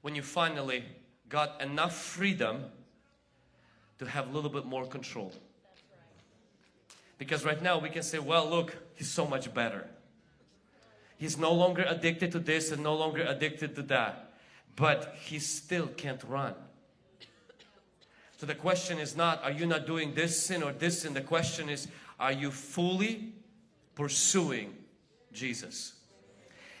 [0.00, 0.84] when you finally
[1.28, 2.64] got enough freedom
[3.98, 5.32] to have a little bit more control.
[7.18, 9.86] Because right now we can say, well, look, he's so much better.
[11.18, 14.32] He's no longer addicted to this and no longer addicted to that.
[14.74, 16.54] But he still can't run.
[18.42, 21.14] So the question is not, are you not doing this sin or this sin?
[21.14, 21.86] The question is,
[22.18, 23.34] are you fully
[23.94, 24.74] pursuing
[25.32, 25.92] Jesus?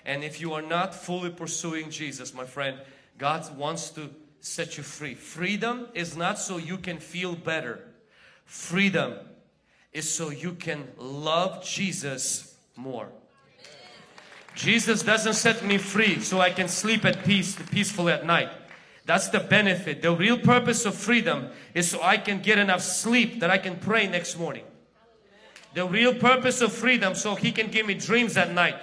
[0.04, 2.80] And if you are not fully pursuing Jesus, my friend,
[3.16, 4.10] God wants to
[4.40, 5.14] set you free.
[5.14, 7.78] Freedom is not so you can feel better.
[8.44, 9.14] Freedom
[9.92, 13.08] is so you can love Jesus more.
[14.56, 18.50] Jesus doesn't set me free so I can sleep at peace, peacefully at night.
[19.04, 20.00] That's the benefit.
[20.02, 23.76] The real purpose of freedom is so I can get enough sleep that I can
[23.76, 24.64] pray next morning.
[25.74, 28.76] The real purpose of freedom so He can give me dreams at night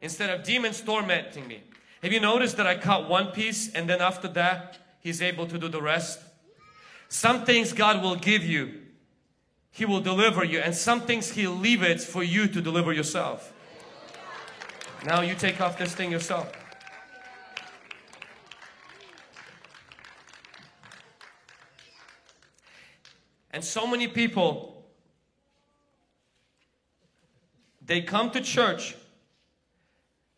[0.00, 1.62] instead of demons tormenting me.
[2.02, 5.58] Have you noticed that I cut one piece and then after that He's able to
[5.58, 6.20] do the rest?
[7.08, 8.82] Some things God will give you,
[9.70, 13.52] He will deliver you, and some things He'll leave it for you to deliver yourself.
[15.04, 16.52] Now you take off this thing yourself.
[23.52, 24.84] And so many people,
[27.84, 28.94] they come to church.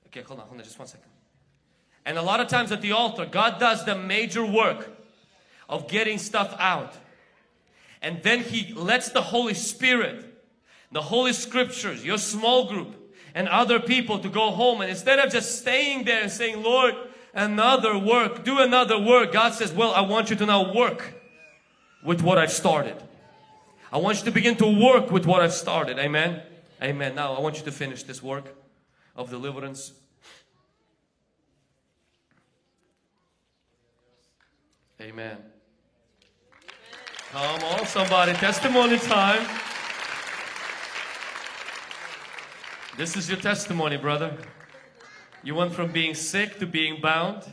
[0.07, 1.09] Okay, hold on, hold on, just one second.
[2.05, 4.91] And a lot of times at the altar, God does the major work
[5.69, 6.95] of getting stuff out.
[8.01, 10.25] And then He lets the Holy Spirit,
[10.91, 12.97] the Holy Scriptures, your small group,
[13.35, 14.81] and other people to go home.
[14.81, 16.95] And instead of just staying there and saying, Lord,
[17.33, 21.22] another work, do another work, God says, Well, I want you to now work
[22.03, 22.97] with what I've started.
[23.93, 25.99] I want you to begin to work with what I've started.
[25.99, 26.43] Amen.
[26.83, 27.15] Amen.
[27.15, 28.55] Now I want you to finish this work
[29.15, 29.93] of deliverance.
[35.01, 35.37] Amen.
[37.33, 38.33] Come on, somebody.
[38.35, 39.47] Testimony time.
[42.97, 44.37] This is your testimony, brother.
[45.43, 47.45] You went from being sick to being bound,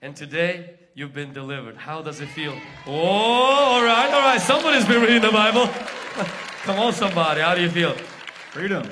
[0.00, 1.76] and today you've been delivered.
[1.76, 2.56] How does it feel?
[2.86, 4.40] Oh, all right, all right.
[4.40, 5.66] Somebody's been reading the Bible.
[6.64, 7.40] Come on, somebody.
[7.40, 7.94] How do you feel?
[8.52, 8.88] Freedom.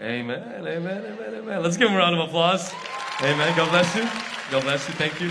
[0.00, 1.62] Amen, amen, amen, amen.
[1.62, 2.72] Let's give him a round of applause.
[3.20, 3.56] Amen.
[3.56, 4.02] God bless you.
[4.50, 4.94] God bless you.
[4.94, 5.30] Thank you.